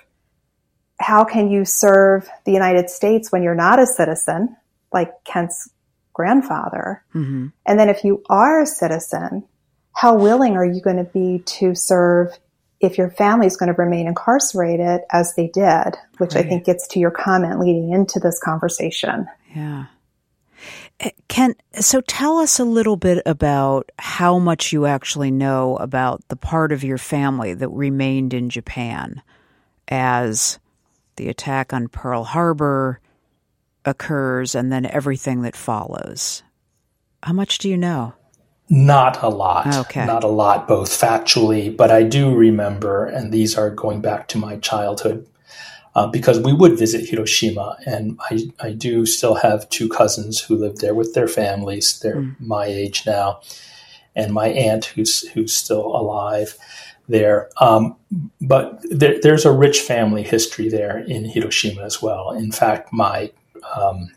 [1.02, 4.56] How can you serve the United States when you're not a citizen,
[4.93, 5.70] like Kent's
[6.14, 7.04] grandfather?
[7.14, 7.47] Mm-hmm.
[7.66, 9.43] And then if you are a citizen,
[9.93, 12.38] how willing are you going to be to serve
[12.80, 16.45] if your family is going to remain incarcerated as they did, which right.
[16.45, 19.28] I think gets to your comment leading into this conversation.
[19.56, 19.86] Yeah.
[20.99, 26.28] Eh, Kent, so tell us a little bit about how much you actually know about
[26.30, 29.22] the part of your family that remained in Japan
[29.88, 30.60] as
[31.16, 32.99] the attack on Pearl Harbor
[33.86, 36.43] occurs and then everything that follows.
[37.24, 38.14] How much do you know?
[38.70, 39.76] Not a lot.
[39.76, 40.05] Okay.
[40.05, 44.38] Not a lot, both factually, but I do remember, and these are going back to
[44.38, 45.28] my childhood,
[45.93, 50.55] uh, because we would visit Hiroshima, and I, I do still have two cousins who
[50.55, 51.99] live there with their families.
[51.99, 52.39] They're mm.
[52.39, 53.41] my age now,
[54.16, 56.57] and my aunt who's who's still alive
[57.12, 57.49] there.
[57.59, 57.95] Um,
[58.41, 62.32] but there, there's a rich family history there in Hiroshima as well.
[62.32, 63.32] In fact, my
[63.76, 64.09] um,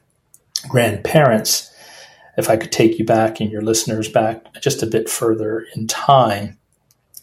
[0.68, 1.70] grandparents
[2.36, 5.86] if I could take you back and your listeners back just a bit further in
[5.86, 6.58] time,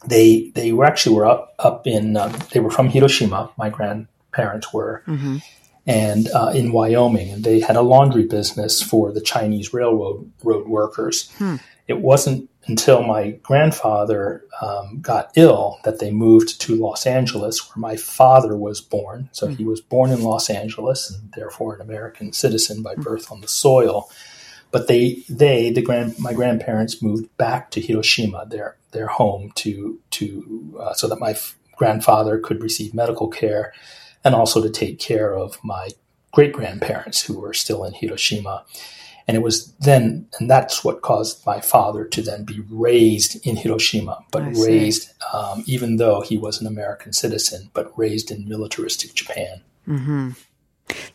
[0.05, 3.51] they they were actually were up up in um, they were from Hiroshima.
[3.57, 5.37] My grandparents were, mm-hmm.
[5.85, 10.67] and uh, in Wyoming, and they had a laundry business for the Chinese railroad road
[10.67, 11.31] workers.
[11.33, 11.57] Hmm.
[11.87, 17.81] It wasn't until my grandfather um, got ill that they moved to Los Angeles, where
[17.81, 19.29] my father was born.
[19.31, 19.55] So hmm.
[19.55, 23.01] he was born in Los Angeles and therefore an American citizen by hmm.
[23.01, 24.09] birth on the soil.
[24.69, 29.99] But they, they, the grand, my grandparents moved back to Hiroshima, their their home, to
[30.11, 33.73] to uh, so that my f- grandfather could receive medical care,
[34.23, 35.89] and also to take care of my
[36.31, 38.63] great grandparents who were still in Hiroshima.
[39.31, 43.55] And it was then, and that's what caused my father to then be raised in
[43.55, 49.13] Hiroshima, but raised, um, even though he was an American citizen, but raised in militaristic
[49.13, 49.61] Japan.
[49.87, 50.31] Mm-hmm.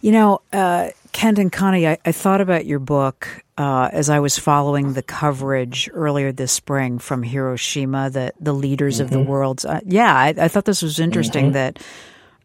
[0.00, 4.20] You know, uh, Kent and Connie, I, I, thought about your book uh, as I
[4.20, 9.04] was following the coverage earlier this spring from Hiroshima, the the leaders mm-hmm.
[9.04, 9.28] of the mm-hmm.
[9.28, 9.66] world's.
[9.66, 11.52] Uh, yeah, I, I, thought this was interesting mm-hmm.
[11.52, 11.82] that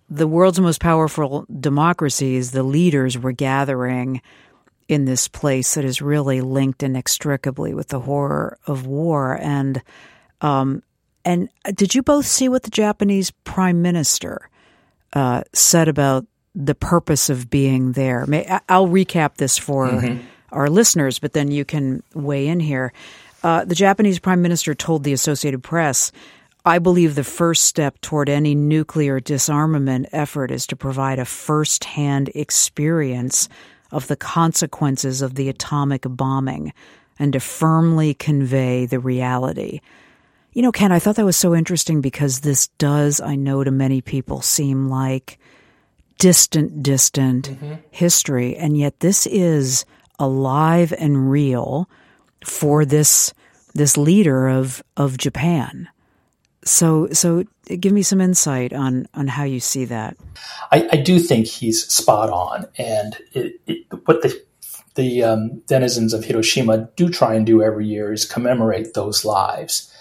[0.09, 4.21] the world's most powerful democracies, the leaders were gathering
[4.91, 9.37] in this place that is really linked inextricably with the horror of war.
[9.41, 9.81] And
[10.41, 10.83] um,
[11.23, 14.49] and did you both see what the Japanese prime minister
[15.13, 16.25] uh, said about
[16.55, 18.25] the purpose of being there.
[18.67, 20.25] I'll recap this for mm-hmm.
[20.51, 22.93] our listeners, but then you can weigh in here.
[23.43, 26.11] Uh, the Japanese prime minister told the Associated Press,
[26.63, 31.85] I believe the first step toward any nuclear disarmament effort is to provide a first
[31.85, 33.49] hand experience
[33.91, 36.73] of the consequences of the atomic bombing
[37.19, 39.81] and to firmly convey the reality.
[40.53, 43.71] You know, Kent, I thought that was so interesting because this does, I know to
[43.71, 45.39] many people, seem like
[46.17, 47.75] distant, distant mm-hmm.
[47.91, 48.55] history.
[48.55, 49.85] And yet this is
[50.19, 51.89] alive and real
[52.45, 53.33] for this
[53.73, 55.87] this leader of of Japan.
[56.63, 57.43] So so
[57.79, 60.17] give me some insight on on how you see that.
[60.71, 64.39] I, I do think he's spot on, and it, it, what the
[64.95, 69.91] the um, denizens of Hiroshima do try and do every year is commemorate those lives,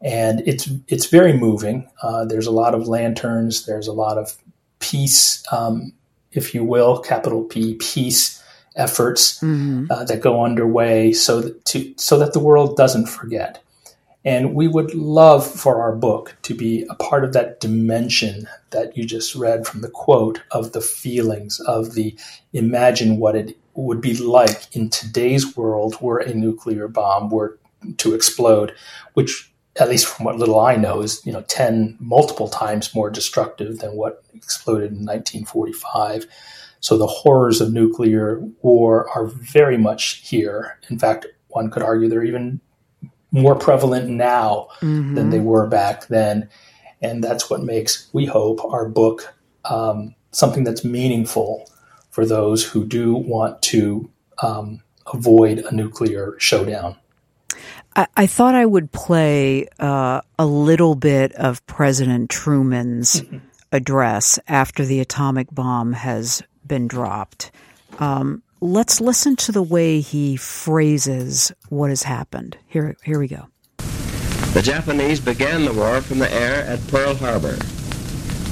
[0.00, 1.90] and it's it's very moving.
[2.02, 3.66] Uh, there's a lot of lanterns.
[3.66, 4.36] There's a lot of
[4.78, 5.92] peace, um,
[6.30, 8.42] if you will, capital P, peace
[8.76, 9.86] efforts mm-hmm.
[9.90, 13.63] uh, that go underway so that to, so that the world doesn't forget.
[14.24, 18.96] And we would love for our book to be a part of that dimension that
[18.96, 22.16] you just read from the quote of the feelings, of the
[22.52, 27.58] imagine what it would be like in today's world were a nuclear bomb were
[27.98, 28.74] to explode,
[29.12, 33.10] which at least from what little I know, is you know ten multiple times more
[33.10, 36.26] destructive than what exploded in 1945.
[36.80, 40.78] So the horrors of nuclear war are very much here.
[40.90, 42.60] In fact, one could argue they're even
[43.34, 45.14] more prevalent now mm-hmm.
[45.14, 46.48] than they were back then,
[47.02, 51.68] and that's what makes we hope our book um, something that's meaningful
[52.10, 54.08] for those who do want to
[54.42, 54.80] um,
[55.12, 56.96] avoid a nuclear showdown.
[57.96, 63.38] I, I thought I would play uh, a little bit of President Truman's mm-hmm.
[63.72, 67.50] address after the atomic bomb has been dropped.
[67.98, 72.56] Um, let's listen to the way he phrases what has happened.
[72.66, 73.48] Here, here we go.
[74.54, 77.58] The Japanese began the war from the air at Pearl Harbor.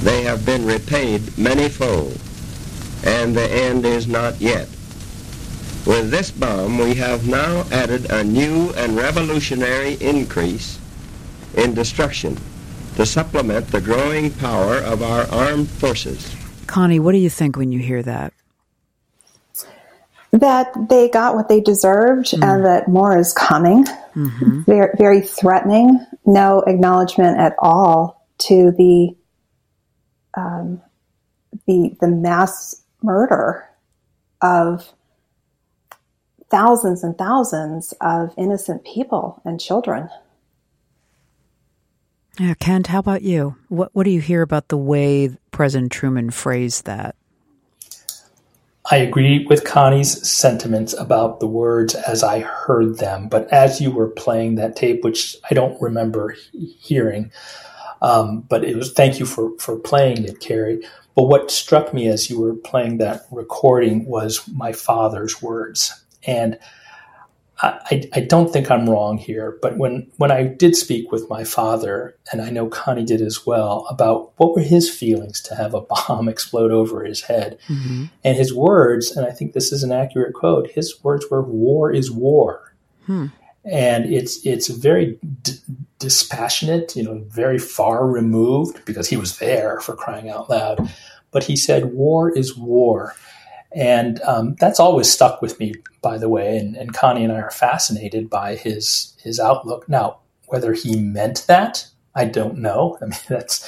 [0.03, 2.19] They have been repaid many-fold,
[3.03, 4.67] and the end is not yet.
[5.87, 10.79] With this bomb, we have now added a new and revolutionary increase
[11.55, 12.37] in destruction
[12.97, 16.35] to supplement the growing power of our armed forces.
[16.67, 18.31] Connie, what do you think when you hear that?
[20.33, 22.43] That they got what they deserved mm.
[22.43, 23.85] and that more is coming.
[24.15, 24.63] Mm-hmm.
[24.63, 26.05] Very, very threatening.
[26.25, 29.15] No acknowledgement at all to the
[30.35, 30.81] um,
[31.67, 33.69] the the mass murder
[34.41, 34.91] of
[36.49, 40.09] thousands and thousands of innocent people and children.
[42.39, 43.55] Yeah, Kent, how about you?
[43.69, 47.15] What what do you hear about the way President Truman phrased that?
[48.91, 53.91] I agree with Connie's sentiments about the words as I heard them, but as you
[53.91, 57.31] were playing that tape, which I don't remember hearing,
[58.01, 60.83] um, but it was thank you for for playing it, Kerri.
[61.15, 66.57] But what struck me as you were playing that recording was my father's words and
[67.63, 71.45] I, I, don't think I'm wrong here, but when, when I did speak with my
[71.45, 75.73] father, and I know Connie did as well, about what were his feelings to have
[75.73, 78.05] a bomb explode over his head, mm-hmm.
[78.25, 81.89] and his words, and I think this is an accurate quote, his words were, "War
[81.89, 83.27] is war," hmm.
[83.63, 85.53] and it's it's very d-
[85.99, 90.91] dispassionate, you know, very far removed because he was there for crying out loud,
[91.31, 93.15] but he said, "War is war."
[93.75, 96.57] And um, that's always stuck with me, by the way.
[96.57, 99.89] And, and, Connie and I are fascinated by his his outlook.
[99.89, 102.97] Now, whether he meant that, I don't know.
[103.01, 103.67] I mean, that's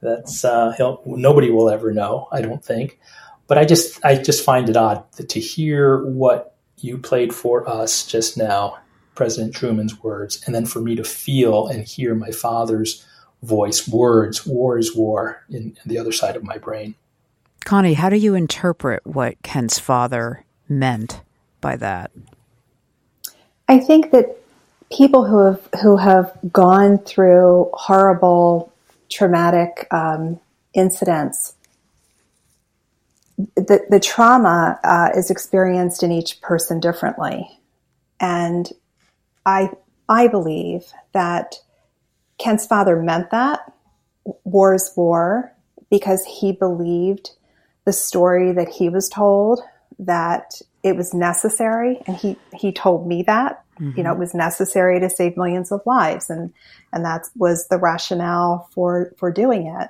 [0.00, 0.74] that's uh,
[1.04, 2.28] nobody will ever know.
[2.32, 2.98] I don't think.
[3.46, 8.06] But I just I just find it odd to hear what you played for us
[8.06, 8.78] just now,
[9.14, 13.06] President Truman's words, and then for me to feel and hear my father's
[13.42, 16.94] voice, words, war is war, in, in the other side of my brain.
[17.64, 21.20] Connie, how do you interpret what Kent's father meant
[21.60, 22.10] by that?
[23.68, 24.36] I think that
[24.90, 28.72] people who have who have gone through horrible,
[29.08, 30.38] traumatic um,
[30.74, 31.54] incidents,
[33.38, 37.60] the the trauma uh, is experienced in each person differently,
[38.20, 38.70] and
[39.46, 39.70] I
[40.08, 41.56] I believe that
[42.38, 43.60] Kent's father meant that
[44.44, 45.52] war's war
[45.90, 47.30] because he believed
[47.84, 49.60] the story that he was told
[49.98, 53.96] that it was necessary and he he told me that mm-hmm.
[53.96, 56.52] you know it was necessary to save millions of lives and
[56.92, 59.88] and that was the rationale for for doing it.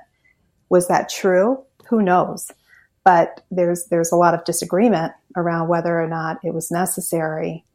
[0.69, 1.63] Was that true?
[1.89, 2.51] Who knows?
[3.03, 7.65] But there's there's a lot of disagreement around whether or not it was necessary.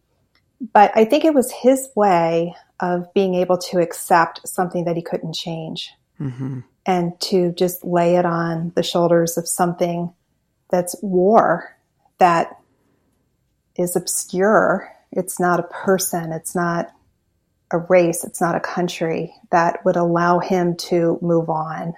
[0.72, 5.02] But i think it was his way of being able to accept something that he
[5.02, 5.92] couldn't change.
[6.20, 10.10] Mm-hmm and to just lay it on the shoulders of something
[10.70, 11.76] that's war
[12.16, 12.58] that
[13.76, 14.90] is obscure.
[15.12, 16.32] It's not a person.
[16.32, 16.90] It's not
[17.70, 18.24] a race.
[18.24, 21.92] It's not a country that would allow him to move on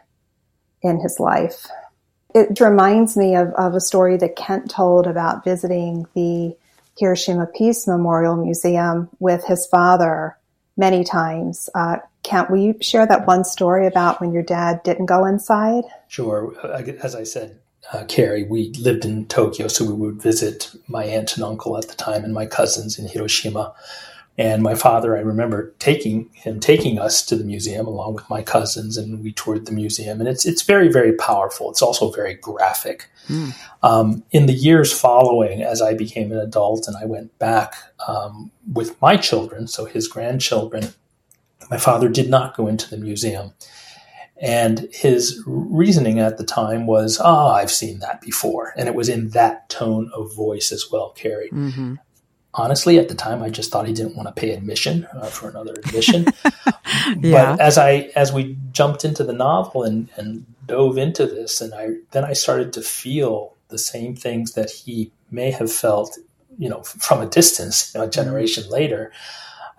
[0.82, 1.68] in his life.
[2.34, 6.56] It reminds me of, of a story that Kent told about visiting the
[6.98, 10.36] Hiroshima Peace Memorial Museum with his father
[10.76, 11.68] many times.
[11.76, 11.98] Uh,
[12.30, 15.82] Kent, will you share that one story about when your dad didn't go inside?
[16.06, 16.54] Sure.
[17.02, 17.58] As I said,
[17.92, 21.88] uh, Kerri, we lived in Tokyo, so we would visit my aunt and uncle at
[21.88, 23.74] the time and my cousins in Hiroshima.
[24.38, 28.42] And my father, I remember taking him, taking us to the museum along with my
[28.42, 30.20] cousins, and we toured the museum.
[30.20, 31.68] And it's it's very, very powerful.
[31.68, 33.10] It's also very graphic.
[33.28, 33.54] Mm.
[33.82, 37.74] Um, in the years following, as I became an adult and I went back
[38.06, 40.94] um, with my children, so his grandchildren,
[41.70, 43.52] My father did not go into the museum.
[44.40, 48.72] And his reasoning at the time was, ah, oh, I've seen that before.
[48.76, 51.50] And it was in that tone of voice as well, Kerri.
[51.50, 51.96] Mm-hmm.
[52.54, 55.50] Honestly, at the time, I just thought he didn't want to pay admission uh, for
[55.50, 56.24] another admission.
[57.20, 57.54] yeah.
[57.54, 61.72] But as I as we jumped into the novel and, and dove into this, and
[61.74, 66.18] I then I started to feel the same things that he may have felt,
[66.58, 69.12] you know, from a distance, you know, a generation later.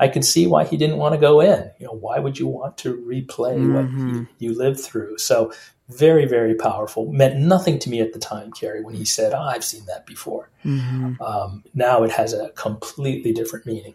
[0.02, 1.70] I could see why he didn't want to go in.
[1.78, 3.76] You know, why would you want to replay mm-hmm.
[3.76, 5.20] what you, you lived through?
[5.20, 5.54] So
[5.89, 7.12] very, very powerful.
[7.12, 10.08] Meant nothing to me at the time, Kerri, when he said, oh, I've seen that
[10.08, 10.49] before.
[10.66, 11.22] Mm-hmm.
[11.22, 13.93] Um, now it has a completely different meaning.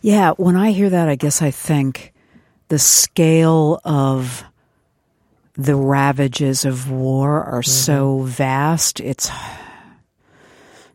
[0.00, 2.12] Yeah, when I hear that, I guess I think
[2.68, 4.44] the scale of
[5.54, 7.68] the ravages of war are mm-hmm.
[7.68, 9.00] so vast.
[9.00, 9.28] It's,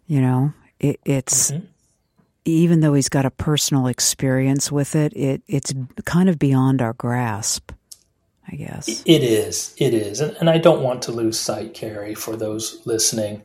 [0.07, 1.51] you know, it, it's.
[1.51, 1.65] Mm-hmm
[2.45, 5.73] even though he's got a personal experience with it, it it's
[6.05, 7.71] kind of beyond our grasp.
[8.47, 9.75] I guess it is.
[9.77, 13.41] It is, and, and I don't want to lose sight, Kerri, for those listening,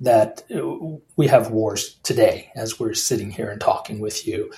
[0.00, 4.52] that uh, we have wars today as we're sitting here and talking with you.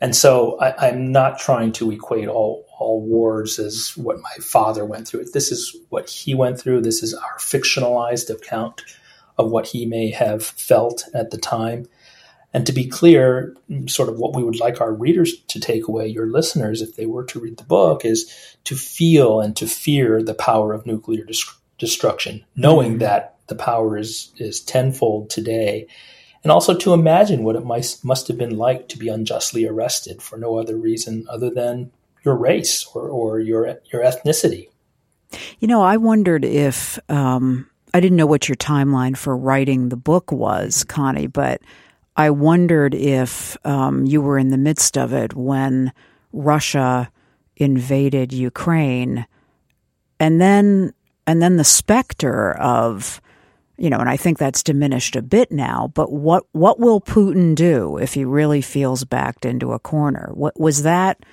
[0.00, 4.84] And so I, am not trying to equate all, all wars as what my father
[4.84, 5.24] went through.
[5.32, 6.82] This is what he went through.
[6.82, 8.82] This is our fictionalized account
[9.38, 11.86] of what he may have felt at the time.
[12.54, 13.56] And to be clear,
[13.88, 17.04] sort of what we would like our readers to take away, your listeners, if they
[17.04, 18.32] were to read the book, is
[18.62, 21.26] to feel and to fear the power of nuclear
[21.78, 22.98] destruction, knowing mm-hmm.
[23.00, 25.88] that the power is, is tenfold today,
[26.44, 30.22] and also to imagine what it might, must have been like to be unjustly arrested
[30.22, 31.90] for no other reason other than
[32.24, 34.68] your race or, or your, your ethnicity.
[35.58, 39.96] You know, I wondered if um, I didn't know what your timeline for writing the
[39.96, 41.60] book was, Connie, but
[42.16, 45.92] I wondered if um, you were in the midst of it when
[46.32, 47.10] Russia
[47.56, 49.26] invaded Ukraine,
[50.20, 50.92] and then
[51.26, 53.20] and then the specter of
[53.76, 55.90] you know, and I think that's diminished a bit now.
[55.94, 60.30] But what what will Putin do if he really feels backed into a corner?
[60.32, 61.24] What was that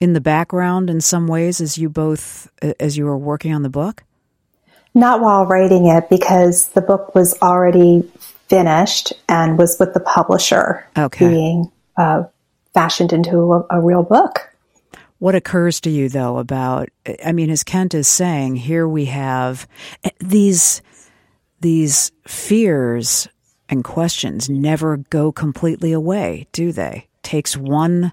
[0.00, 3.68] in the background in some ways as you both as you were working on the
[3.68, 4.02] book?
[4.92, 8.08] Not while writing it, because the book was already
[8.54, 11.28] finished and was with the publisher okay.
[11.28, 12.22] being uh,
[12.72, 14.48] fashioned into a, a real book.
[15.18, 16.88] What occurs to you though about
[17.24, 19.66] I mean as Kent is saying here we have
[20.04, 20.82] eh, these
[21.60, 23.26] these fears
[23.68, 27.08] and questions never go completely away, do they?
[27.22, 28.12] Takes one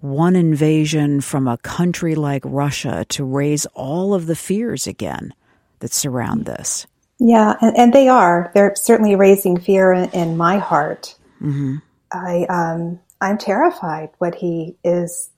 [0.00, 5.32] one invasion from a country like Russia to raise all of the fears again
[5.78, 6.86] that surround this.
[7.18, 8.50] Yeah, and, and they are.
[8.54, 11.16] They're certainly raising fear in, in my heart.
[11.40, 11.76] Mm-hmm.
[12.12, 15.30] I um, I'm terrified what he is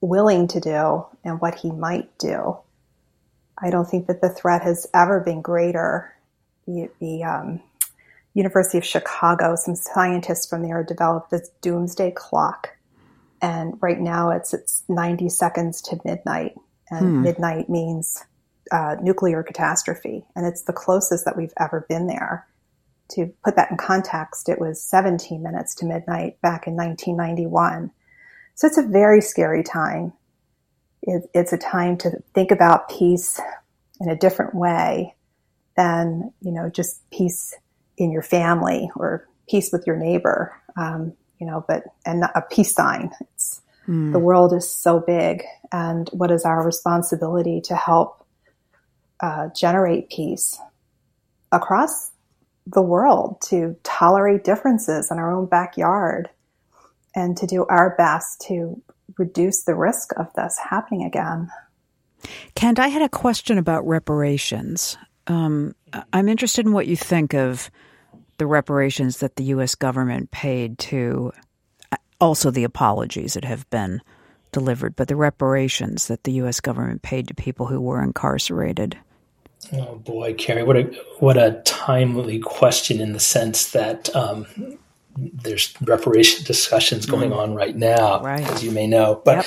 [0.00, 2.56] willing to do and what he might do.
[3.58, 6.14] I don't think that the threat has ever been greater.
[6.66, 7.60] The, the um,
[8.34, 12.70] University of Chicago, some scientists from there developed this doomsday clock,
[13.42, 16.54] and right now it's it's 90 seconds to midnight,
[16.90, 17.22] and hmm.
[17.22, 18.24] midnight means
[18.70, 22.46] uh, nuclear catastrophe, and it's the closest that we've ever been there.
[23.12, 27.90] To put that in context, it was 17 minutes to midnight back in 1991.
[28.54, 30.12] So it's a very scary time.
[31.02, 33.40] It, it's a time to think about peace
[34.00, 35.14] in a different way
[35.76, 37.54] than, you know, just peace
[37.96, 42.74] in your family or peace with your neighbor, um, you know, but, and a peace
[42.74, 43.10] sign.
[43.20, 44.12] It's, mm.
[44.12, 45.42] The world is so big,
[45.72, 48.19] and what is our responsibility to help
[49.22, 50.58] uh, generate peace
[51.52, 52.10] across
[52.66, 56.28] the world, to tolerate differences in our own backyard,
[57.14, 58.80] and to do our best to
[59.18, 61.50] reduce the risk of this happening again.
[62.54, 64.96] Kent, I had a question about reparations.
[65.26, 65.74] Um,
[66.12, 67.70] I'm interested in what you think of
[68.38, 69.74] the reparations that the U.S.
[69.74, 71.32] government paid to,
[71.92, 74.00] uh, also the apologies that have been
[74.52, 76.60] delivered, but the reparations that the U.S.
[76.60, 78.98] government paid to people who were incarcerated.
[79.72, 80.82] Oh boy, Kerri, what a
[81.18, 84.46] what a timely question in the sense that um,
[85.16, 87.36] there's reparation discussions going mm.
[87.36, 88.48] on right now, right.
[88.50, 89.20] as you may know.
[89.24, 89.46] But yep.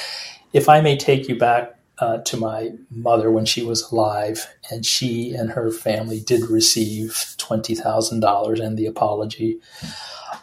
[0.54, 4.86] if I may take you back uh, to my mother when she was alive, and
[4.86, 9.60] she and her family did receive twenty thousand dollars and the apology.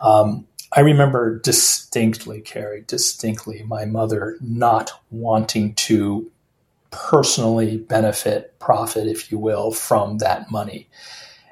[0.00, 6.30] Um, I remember distinctly, Kerri, distinctly, my mother not wanting to
[6.90, 10.88] personally benefit, profit, if you will, from that money.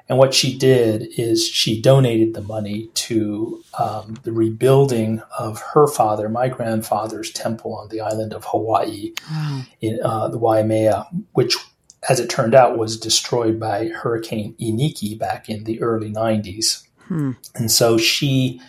[0.09, 5.87] And what she did is she donated the money to um, the rebuilding of her
[5.87, 9.61] father, my grandfather's temple on the island of Hawaii, wow.
[9.81, 11.55] in uh, the Waimea, which,
[12.09, 16.87] as it turned out, was destroyed by Hurricane Iniki back in the early 90s.
[17.01, 17.33] Hmm.
[17.53, 18.59] And so she,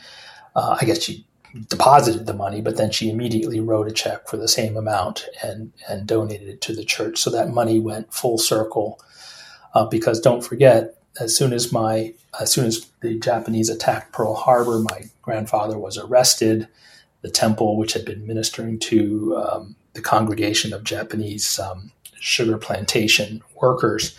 [0.54, 1.26] uh, I guess she
[1.68, 5.72] deposited the money, but then she immediately wrote a check for the same amount and,
[5.88, 7.18] and donated it to the church.
[7.18, 9.00] So that money went full circle.
[9.74, 14.34] Uh, because don't forget, as soon as my as soon as the Japanese attacked Pearl
[14.34, 16.68] Harbor, my grandfather was arrested.
[17.22, 23.42] The temple, which had been ministering to um, the congregation of Japanese um, sugar plantation
[23.60, 24.16] workers,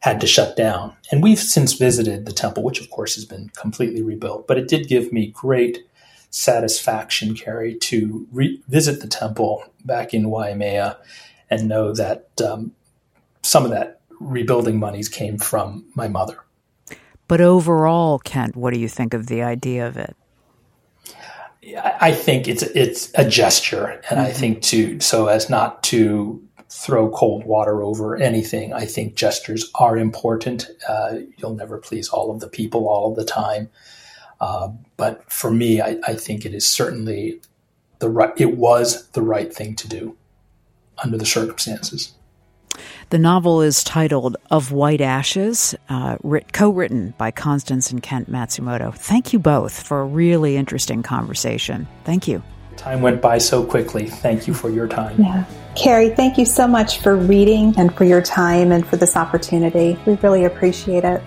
[0.00, 0.96] had to shut down.
[1.10, 4.46] And we've since visited the temple, which of course has been completely rebuilt.
[4.46, 5.87] But it did give me great
[6.30, 10.98] satisfaction, Kerri, to revisit the temple back in Waimea
[11.50, 12.72] and know that um,
[13.42, 16.38] some of that rebuilding monies came from my mother.
[17.28, 20.16] But overall, Kent, what do you think of the idea of it?
[21.76, 24.20] I think it's it's a gesture, and mm-hmm.
[24.20, 28.72] I think to so as not to throw cold water over anything.
[28.72, 30.68] I think gestures are important.
[30.88, 33.70] Uh, you'll never please all of the people all of the time,
[34.40, 37.40] uh, but for me, I, I think it is certainly
[37.98, 38.32] the right.
[38.36, 40.16] It was the right thing to do
[41.02, 42.12] under the circumstances.
[43.10, 46.18] The novel is titled Of White Ashes, uh,
[46.52, 48.94] co written by Constance and Kent Matsumoto.
[48.94, 51.88] Thank you both for a really interesting conversation.
[52.04, 52.42] Thank you.
[52.76, 54.06] Time went by so quickly.
[54.06, 55.20] Thank you for your time.
[55.20, 55.44] Yeah.
[55.74, 59.98] Kerri, thank you so much for reading and for your time and for this opportunity.
[60.06, 61.22] We really appreciate it.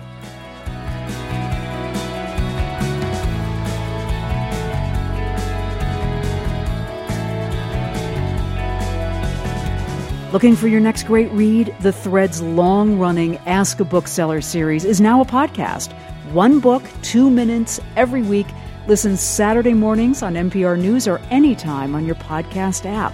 [10.32, 11.76] Looking for your next great read?
[11.80, 15.92] The Thread's long running Ask a Bookseller series is now a podcast.
[16.32, 18.46] One book, two minutes every week.
[18.86, 23.12] Listen Saturday mornings on MPR News or anytime on your podcast app.